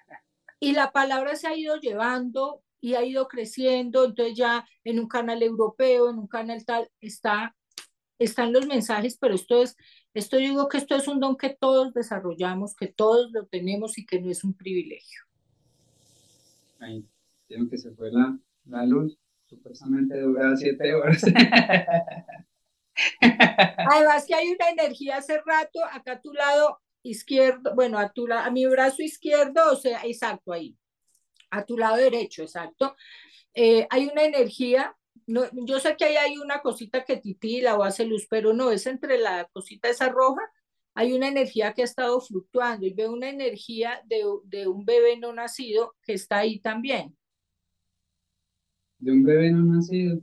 [0.60, 5.06] y la palabra se ha ido llevando y ha ido creciendo, entonces ya en un
[5.06, 7.54] canal europeo, en un canal tal, está,
[8.18, 9.76] están los mensajes, pero esto es,
[10.14, 14.06] esto digo que esto es un don que todos desarrollamos, que todos lo tenemos y
[14.06, 15.20] que no es un privilegio.
[16.80, 17.06] Ahí,
[17.46, 19.16] tengo que se fue la, la luz,
[19.46, 21.22] supuestamente dura siete horas.
[23.20, 28.30] Además que hay una energía hace rato, acá a tu lado izquierdo, bueno, a, tu,
[28.32, 30.76] a mi brazo izquierdo, o sea, exacto ahí,
[31.50, 32.96] a tu lado derecho, exacto.
[33.54, 37.82] Eh, hay una energía, no, yo sé que ahí hay una cosita que titila o
[37.82, 40.42] hace luz, pero no, es entre la cosita esa roja,
[40.94, 45.16] hay una energía que ha estado fluctuando y veo una energía de, de un bebé
[45.16, 47.16] no nacido que está ahí también.
[48.98, 50.20] ¿De un bebé no nacido?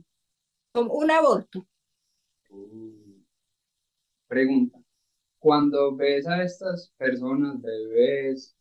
[0.72, 1.66] Como un aborto.
[4.28, 4.78] Pregunta.
[5.38, 8.56] Cuando ves a estas personas, bebés,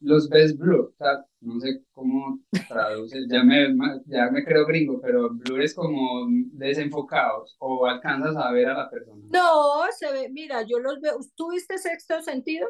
[0.00, 3.74] los ves blue, o sea, no sé cómo traduces, ya me,
[4.06, 8.90] ya me creo gringo, pero blue es como desenfocados o alcanzas a ver a la
[8.90, 9.22] persona.
[9.30, 12.68] No, se ve, mira, yo los veo, ¿tuviste sexto sentido?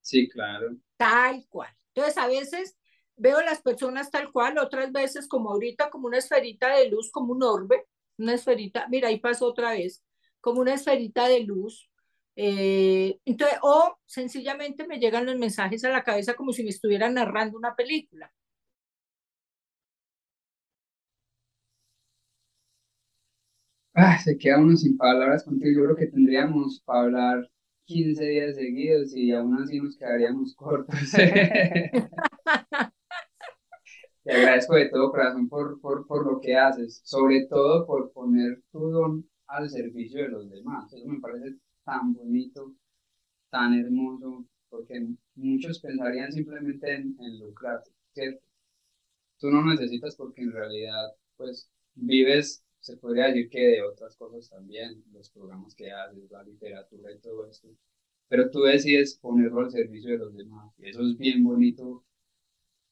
[0.00, 0.76] Sí, claro.
[0.96, 1.70] Tal cual.
[1.94, 2.76] Entonces, a veces
[3.16, 7.32] veo las personas tal cual, otras veces como ahorita, como una esferita de luz, como
[7.32, 7.86] un orbe,
[8.18, 10.04] una esferita, mira, ahí pasó otra vez,
[10.40, 11.90] como una esferita de luz.
[12.36, 17.14] Eh, entonces, o sencillamente me llegan los mensajes a la cabeza como si me estuvieran
[17.14, 18.32] narrando una película.
[23.94, 25.80] Ah, se queda uno sin palabras contigo.
[25.80, 27.50] Yo creo que tendríamos para hablar
[27.86, 30.94] 15 días seguidos y aún así nos quedaríamos cortos.
[34.26, 38.60] Te agradezco de todo corazón por, por, por lo que haces, sobre todo por poner
[38.72, 40.92] tu don al servicio de los demás.
[40.92, 41.54] Eso me parece
[41.84, 42.74] tan bonito,
[43.50, 45.06] tan hermoso, porque
[45.36, 48.44] muchos pensarían simplemente en, en lucrarte, ¿cierto?
[49.38, 54.50] Tú no necesitas porque en realidad, pues, vives, se podría decir que de otras cosas
[54.50, 57.68] también, los programas que haces, la literatura y todo esto,
[58.26, 62.02] pero tú decides ponerlo al servicio de los demás, y eso es bien bonito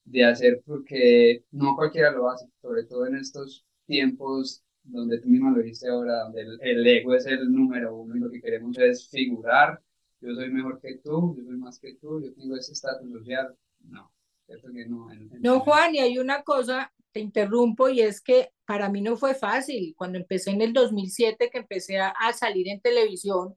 [0.05, 5.51] de hacer porque no cualquiera lo hace, sobre todo en estos tiempos donde tú misma
[5.51, 9.09] lo dijiste ahora, donde el, ego es el número uno y lo que queremos es
[9.09, 9.81] figurar,
[10.21, 13.55] yo soy mejor que tú, yo soy más que tú, yo tengo ese estatus social.
[13.79, 14.11] No,
[14.45, 15.07] cierto que no.
[15.39, 19.35] no, Juan, y hay una cosa, te interrumpo, y es que para mí no fue
[19.35, 19.93] fácil.
[19.97, 23.55] Cuando empecé en el 2007, que empecé a, a salir en televisión,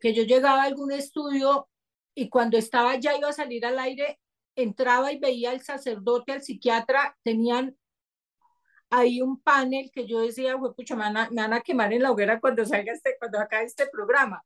[0.00, 1.68] que yo llegaba a algún estudio
[2.14, 4.18] y cuando estaba ya iba a salir al aire,
[4.56, 7.76] entraba y veía al sacerdote, al psiquiatra, tenían
[8.90, 12.64] ahí un panel que yo decía, pucha, me van, a, quemar en la hoguera cuando
[12.64, 14.44] salga este, cuando acabe este programa.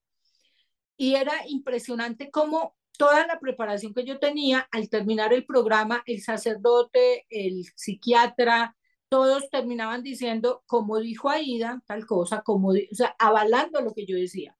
[0.97, 6.23] Y era impresionante cómo toda la preparación que yo tenía al terminar el programa, el
[6.23, 8.77] sacerdote, el psiquiatra,
[9.09, 14.17] todos terminaban diciendo, como dijo Aida, tal cosa, como, o sea, avalando lo que yo
[14.17, 14.57] decía.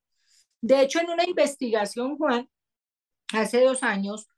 [0.61, 2.49] De hecho, en una investigación, Juan,
[3.33, 4.29] hace dos años,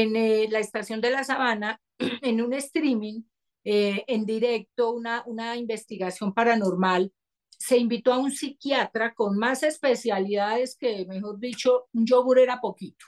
[0.00, 1.80] en eh, la estación de la Sabana,
[2.22, 3.22] en un streaming
[3.64, 7.12] eh, en directo, una, una investigación paranormal,
[7.58, 13.04] se invitó a un psiquiatra con más especialidades que, mejor dicho, un yogur era poquito.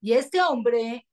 [0.00, 1.06] Y este hombre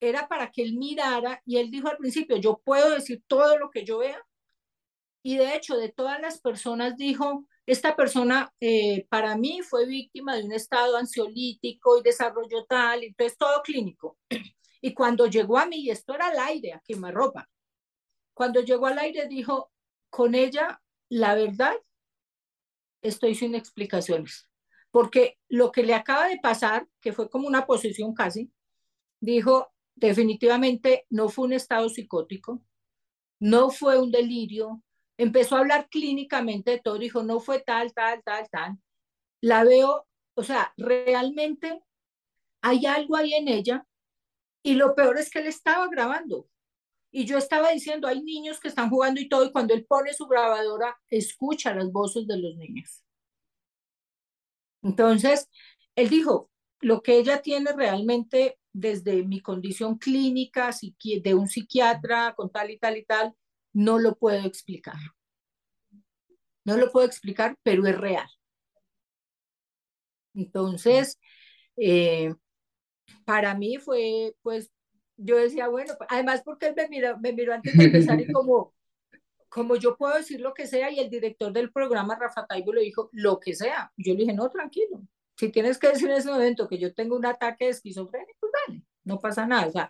[0.00, 3.70] era para que él mirara y él dijo al principio, yo puedo decir todo lo
[3.70, 4.20] que yo vea.
[5.22, 10.36] Y de hecho, de todas las personas dijo, esta persona eh, para mí fue víctima
[10.36, 14.18] de un estado ansiolítico y desarrollo tal, entonces todo clínico.
[14.84, 17.48] Y cuando llegó a mí, y esto era al aire, a ropa
[18.34, 19.70] cuando llegó al aire dijo,
[20.10, 21.74] con ella, la verdad,
[23.02, 24.48] estoy sin explicaciones.
[24.90, 28.50] Porque lo que le acaba de pasar, que fue como una posesión casi,
[29.20, 32.62] dijo, definitivamente no fue un estado psicótico,
[33.38, 34.82] no fue un delirio,
[35.18, 38.78] empezó a hablar clínicamente de todo, dijo, no fue tal, tal, tal, tal.
[39.40, 41.82] La veo, o sea, realmente
[42.62, 43.86] hay algo ahí en ella
[44.62, 46.48] y lo peor es que él estaba grabando.
[47.10, 50.14] Y yo estaba diciendo, hay niños que están jugando y todo, y cuando él pone
[50.14, 53.04] su grabadora, escucha las voces de los niños.
[54.82, 55.50] Entonces,
[55.94, 56.50] él dijo,
[56.80, 60.70] lo que ella tiene realmente desde mi condición clínica,
[61.22, 63.34] de un psiquiatra con tal y tal y tal,
[63.72, 64.96] no lo puedo explicar.
[66.64, 68.28] No lo puedo explicar, pero es real.
[70.34, 71.18] Entonces,
[71.76, 72.34] eh,
[73.24, 74.70] para mí fue pues
[75.16, 78.74] yo decía, bueno, además porque él me miró, me miró antes de empezar y como,
[79.48, 82.82] como yo puedo decir lo que sea y el director del programa, Rafa Taibo, le
[82.82, 83.92] dijo lo que sea.
[83.96, 85.02] Yo le dije, no, tranquilo,
[85.36, 88.52] si tienes que decir en ese momento que yo tengo un ataque de esquizofrenia, pues
[88.66, 89.66] dale, no pasa nada.
[89.66, 89.88] O sea,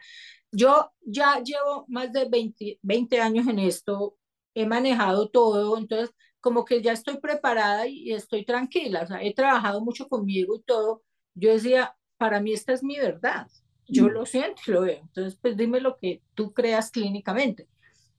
[0.52, 4.16] yo ya llevo más de 20, 20 años en esto,
[4.54, 9.34] he manejado todo, entonces como que ya estoy preparada y estoy tranquila, o sea, he
[9.34, 11.02] trabajado mucho conmigo y todo.
[11.34, 13.48] Yo decía, para mí esta es mi verdad
[13.92, 15.00] yo lo siento y lo veo.
[15.02, 17.68] Entonces, pues dime lo que tú creas clínicamente.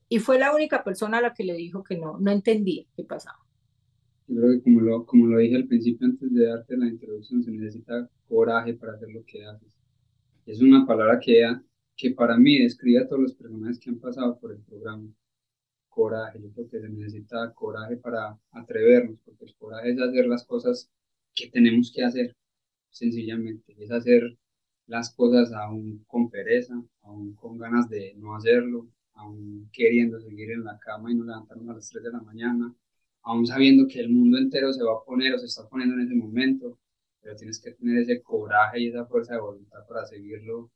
[0.08, 3.04] Y fue la única persona a la que le dijo que no, no entendía qué
[3.04, 3.38] pasaba.
[4.26, 7.42] Yo creo que como lo, como lo dije al principio antes de darte la introducción,
[7.42, 9.74] se necesita coraje para hacer lo que haces.
[10.46, 11.42] Es una palabra que,
[11.96, 15.08] que para mí describe a todos los personajes que han pasado por el programa.
[15.88, 20.44] Coraje, yo creo que se necesita coraje para atrevernos, porque el coraje es hacer las
[20.44, 20.90] cosas
[21.34, 22.36] que tenemos que hacer,
[22.90, 23.76] sencillamente.
[23.78, 24.36] Es hacer
[24.86, 30.64] las cosas aún con pereza, aún con ganas de no hacerlo, aún queriendo seguir en
[30.64, 32.74] la cama y no levantarnos a las 3 de la mañana,
[33.22, 36.02] aún sabiendo que el mundo entero se va a poner o se está poniendo en
[36.02, 36.78] ese momento,
[37.20, 40.70] pero tienes que tener ese coraje y esa fuerza de voluntad para seguirlo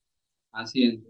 [0.53, 1.09] haciendo.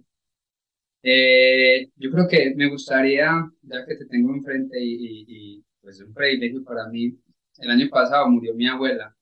[1.02, 5.24] Eh, yo creo que me gustaría, ya que te tengo enfrente y, y,
[5.58, 7.16] y pues es un privilegio para mí,
[7.58, 9.14] el año pasado murió mi abuela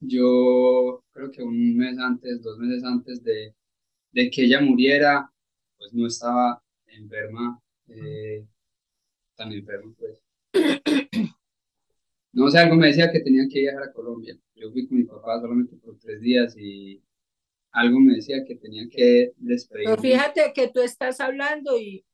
[0.00, 3.54] yo creo que un mes antes, dos meses antes de,
[4.12, 5.30] de que ella muriera,
[5.78, 8.46] pues no estaba enferma, eh,
[9.36, 10.20] tan enferma pues.
[12.32, 14.36] No sé, algo me decía que tenía que viajar a Colombia.
[14.54, 17.02] Yo fui con mi papá solamente por tres días y
[17.72, 19.96] algo me decía que tenía que despedirme.
[19.96, 22.04] Pero fíjate que tú estás hablando y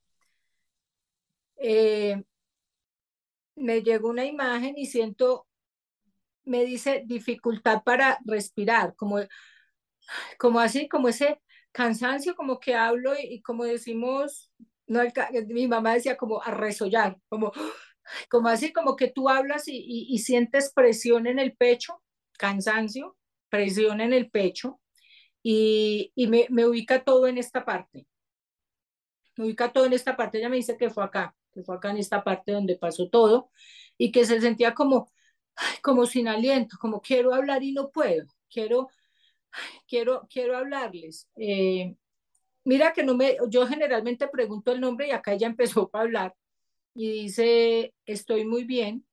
[1.57, 2.23] eh,
[3.57, 5.47] me llegó una imagen y siento,
[6.45, 9.19] me dice dificultad para respirar, como,
[10.39, 11.41] como así, como ese
[11.73, 14.53] cansancio, como que hablo y, como decimos,
[14.87, 15.01] no,
[15.49, 17.53] mi mamá decía como a resollar, como,
[18.31, 22.01] como así, como que tú hablas y, sientes presión en el pecho,
[22.39, 23.17] cansancio,
[23.51, 24.81] presión en el pecho
[25.43, 28.07] y, me, me ubica todo en esta parte.
[29.37, 30.39] Me ubica todo en esta parte.
[30.39, 33.51] Ella me dice que fue acá que fue acá en esta parte donde pasó todo,
[33.97, 35.11] y que se sentía como,
[35.83, 38.89] como sin aliento, como quiero hablar y no puedo, quiero,
[39.89, 41.29] quiero, quiero hablarles.
[41.37, 41.97] Eh,
[42.65, 46.35] mira que no me, yo generalmente pregunto el nombre y acá ella empezó a hablar
[46.95, 49.07] y dice, estoy muy bien,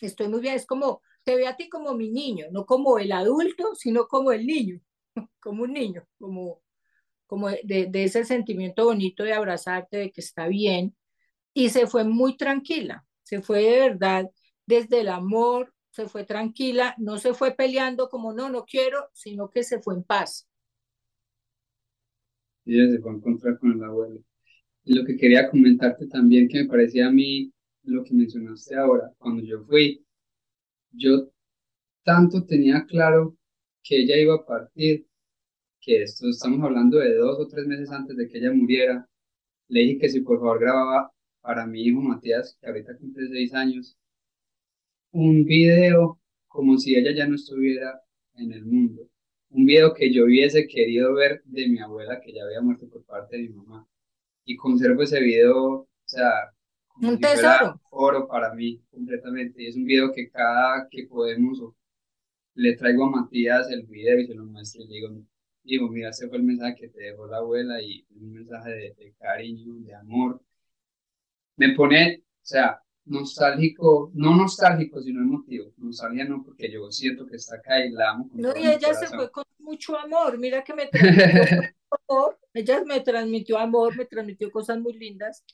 [0.00, 3.12] estoy muy bien, es como, te ve a ti como mi niño, no como el
[3.12, 4.80] adulto, sino como el niño,
[5.40, 6.62] como un niño, como,
[7.26, 10.94] como de, de, ese sentimiento bonito de abrazarte, de que está bien,
[11.54, 14.30] y se fue muy tranquila, se fue de verdad
[14.66, 19.50] desde el amor, se fue tranquila, no se fue peleando como no, no quiero, sino
[19.50, 20.48] que se fue en paz.
[22.64, 24.20] Ella se fue a encontrar con el abuelo.
[24.84, 27.52] Y lo que quería comentarte también, que me parecía a mí
[27.82, 30.04] lo que mencionaste ahora, cuando yo fui,
[30.92, 31.30] yo
[32.04, 33.36] tanto tenía claro
[33.82, 35.06] que ella iba a partir,
[35.80, 39.08] que esto estamos hablando de dos o tres meses antes de que ella muriera,
[39.68, 43.54] le dije que si por favor grababa para mi hijo Matías, que ahorita cumple seis
[43.54, 43.96] años,
[45.12, 48.00] un video como si ella ya no estuviera
[48.34, 49.08] en el mundo.
[49.50, 53.04] Un video que yo hubiese querido ver de mi abuela, que ya había muerto por
[53.04, 53.86] parte de mi mamá.
[54.44, 56.52] Y conservo ese video, o sea,
[57.00, 57.80] un tesoro.
[57.90, 59.62] oro para mí completamente.
[59.62, 61.60] Y es un video que cada que podemos,
[62.54, 65.08] le traigo a Matías el video y se lo muestro y le digo,
[65.62, 68.94] digo, mira, ese fue el mensaje que te dejó la abuela y un mensaje de,
[68.94, 70.40] de cariño, de amor
[71.60, 75.74] me pone, o sea, nostálgico, no nostálgico, sino emotivo.
[75.76, 78.30] Nostalgia no, porque yo siento que está acá y la amo.
[78.32, 80.38] no, y ella se fue con mucho amor.
[80.38, 81.74] Mira que me transmitió
[82.08, 82.38] amor.
[82.54, 85.44] Ella me transmitió amor, me transmitió cosas muy lindas.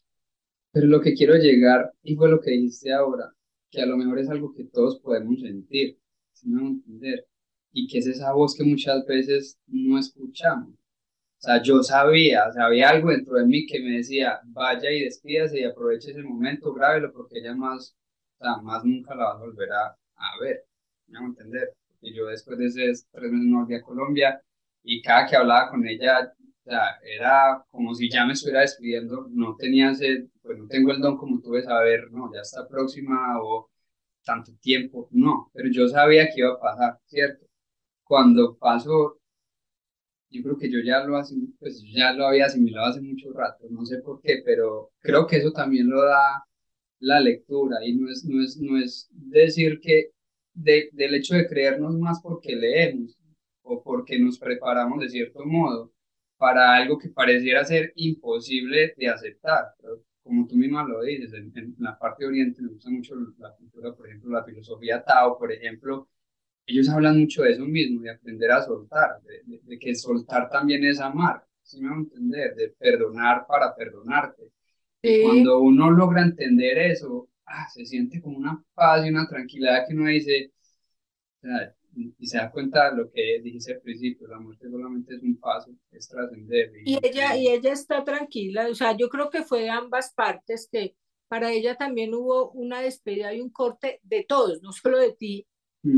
[0.70, 3.32] Pero lo que quiero llegar, y fue lo que dijiste ahora,
[3.68, 5.98] que a lo mejor es algo que todos podemos sentir,
[6.46, 7.26] si no entender,
[7.72, 10.70] y que es esa voz que muchas veces no escuchamos.
[11.38, 14.90] O sea, yo sabía, o sea, había algo dentro de mí que me decía, vaya
[14.90, 17.94] y despídase y aproveche ese momento, grábelo, porque ella más,
[18.38, 20.64] o sea, más nunca la va a volver a, a ver,
[21.08, 21.74] me hago entender.
[22.00, 24.40] Y yo después de esos tres meses no volví a Colombia
[24.82, 26.32] y cada que hablaba con ella,
[26.64, 30.92] o sea, era como si ya me estuviera despidiendo, no tenía ese, pues no tengo
[30.92, 33.68] el don como tú de saber, no, ya está próxima o
[34.26, 37.46] tanto tiempo, no, pero yo sabía que iba a pasar, ¿cierto?
[38.04, 39.18] Cuando pasó,
[40.30, 41.20] yo creo que yo ya lo,
[41.58, 45.36] pues, ya lo había asimilado hace mucho rato, no sé por qué, pero creo que
[45.36, 46.44] eso también lo da
[47.00, 50.10] la lectura y no es, no es, no es decir que
[50.54, 53.16] de, del hecho de creernos más porque leemos
[53.62, 55.92] o porque nos preparamos de cierto modo
[56.38, 59.74] para algo que pareciera ser imposible de aceptar.
[60.26, 63.52] Como tú misma lo dices, en, en la parte de Oriente me gusta mucho la
[63.54, 66.08] cultura, por ejemplo, la filosofía Tao, por ejemplo,
[66.66, 71.00] ellos hablan mucho de eso mismo, de aprender a soltar, de, que soltar también es
[71.00, 72.54] amar, ¿sí me van a entender?
[72.56, 74.50] De perdonar para perdonarte.
[75.02, 79.86] Y cuando uno logra entender eso, ah, se siente como una paz y una tranquilidad
[79.86, 80.52] que uno dice,
[81.96, 85.36] y se da cuenta de lo que dijiste al principio, la muerte solamente es un
[85.38, 86.72] paso, es trascender.
[86.84, 90.68] Y, ella, y ella está tranquila, o sea, yo creo que fue de ambas partes,
[90.70, 90.94] que
[91.28, 95.46] para ella también hubo una despedida y un corte de todos, no solo de ti,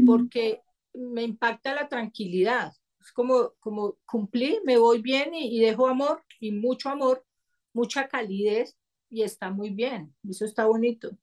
[0.06, 0.60] porque
[0.94, 2.72] me impacta la tranquilidad.
[3.00, 7.24] Es como, como cumplí, me voy bien y, dejo amor y mucho amor,
[7.72, 8.76] mucha calidez
[9.08, 10.14] y está muy bien.
[10.28, 11.16] Eso está bonito.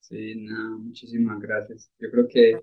[0.00, 1.90] Sí, no, muchísimas gracias.
[1.98, 2.62] Yo creo que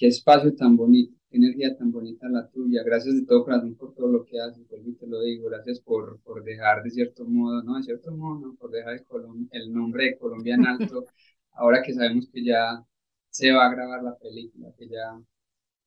[0.00, 2.82] qué espacio tan bonito, qué energía tan bonita la tuya.
[2.82, 5.50] Gracias de todo corazón por todo lo que haces, por te lo digo.
[5.50, 9.04] Gracias por, por dejar de cierto modo, no, de cierto modo, no, por dejar el,
[9.52, 11.06] el nombre de Colombia en alto.
[11.52, 12.82] ahora que sabemos que ya
[13.28, 15.20] se va a grabar la película, que ya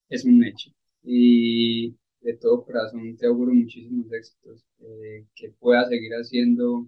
[0.09, 0.69] es un hecho.
[1.01, 6.87] Y de todo corazón te auguro muchísimos éxitos, eh, que puedas seguir haciendo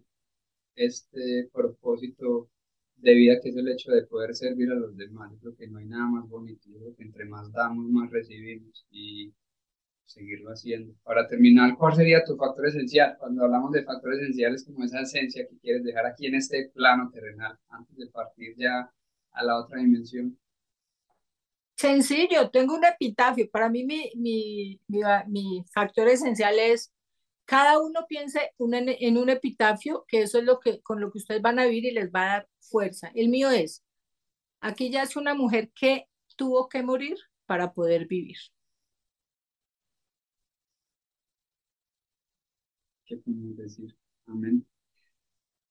[0.75, 2.49] este propósito
[2.97, 5.31] de vida que es el hecho de poder servir a los demás.
[5.41, 9.33] Creo que no hay nada más bonito, yo que entre más damos, más recibimos y
[10.05, 10.93] seguirlo haciendo.
[11.03, 13.15] Para terminar, ¿cuál sería tu factor esencial?
[13.17, 17.09] Cuando hablamos de factores esenciales, como esa esencia que quieres dejar aquí en este plano
[17.11, 18.89] terrenal, antes de partir ya
[19.31, 20.37] a la otra dimensión.
[21.75, 23.49] Sencillo, tengo un epitafio.
[23.51, 24.79] Para mí mi, mi,
[25.27, 26.93] mi, factor esencial es
[27.45, 31.41] cada uno piense en un epitafio, que eso es lo que, con lo que ustedes
[31.41, 33.11] van a vivir y les va a dar fuerza.
[33.15, 33.83] El mío es,
[34.61, 38.37] aquí ya es una mujer que tuvo que morir para poder vivir.
[43.05, 43.95] ¿Qué podemos decir?
[44.25, 44.65] Amén.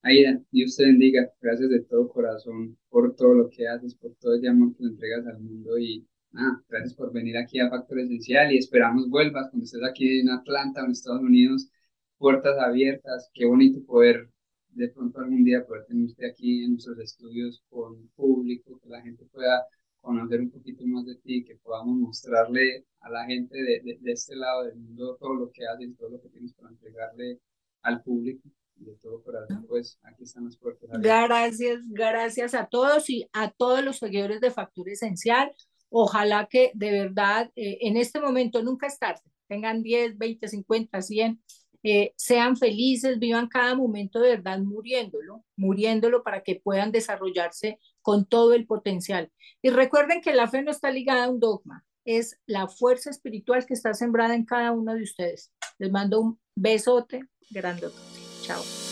[0.03, 1.33] Aida, Dios te bendiga.
[1.41, 4.91] Gracias de todo corazón por todo lo que haces, por todo el amor que le
[4.91, 9.49] entregas al mundo y nada, gracias por venir aquí a Factor Esencial y esperamos vuelvas
[9.51, 11.71] cuando estés aquí en Atlanta o en Estados Unidos,
[12.19, 13.31] puertas abiertas.
[13.33, 14.29] Qué bonito poder
[14.71, 19.25] de pronto algún día poder tener aquí en nuestros estudios con público, que la gente
[19.27, 19.65] pueda
[20.01, 24.35] conocer un poquito más de ti, que podamos mostrarle a la gente de, de, este
[24.35, 27.39] lado del mundo todo lo que haces, todo lo que tienes para entregarle
[27.83, 28.49] al público.
[28.77, 30.91] Y de todo corazón, pues aquí están las puertas.
[31.01, 35.53] Gracias, gracias a todos y a todos los seguidores de Factura Esencial.
[35.97, 41.03] Ojalá que de verdad eh, en este momento nunca es tarde, tengan 10, 20, 50,
[41.03, 41.41] 100,
[42.17, 48.55] sean felices, vivan cada momento de verdad muriéndolo, muriéndolo para que puedan desarrollarse con todo
[48.55, 49.31] el potencial.
[49.63, 53.65] Y recuerden que la fe no está ligada a un dogma, es la fuerza espiritual
[53.65, 55.53] que está sembrada en cada uno de ustedes.
[55.79, 57.21] Les mando un besote
[57.51, 57.97] grandote.
[58.43, 58.84] Chao.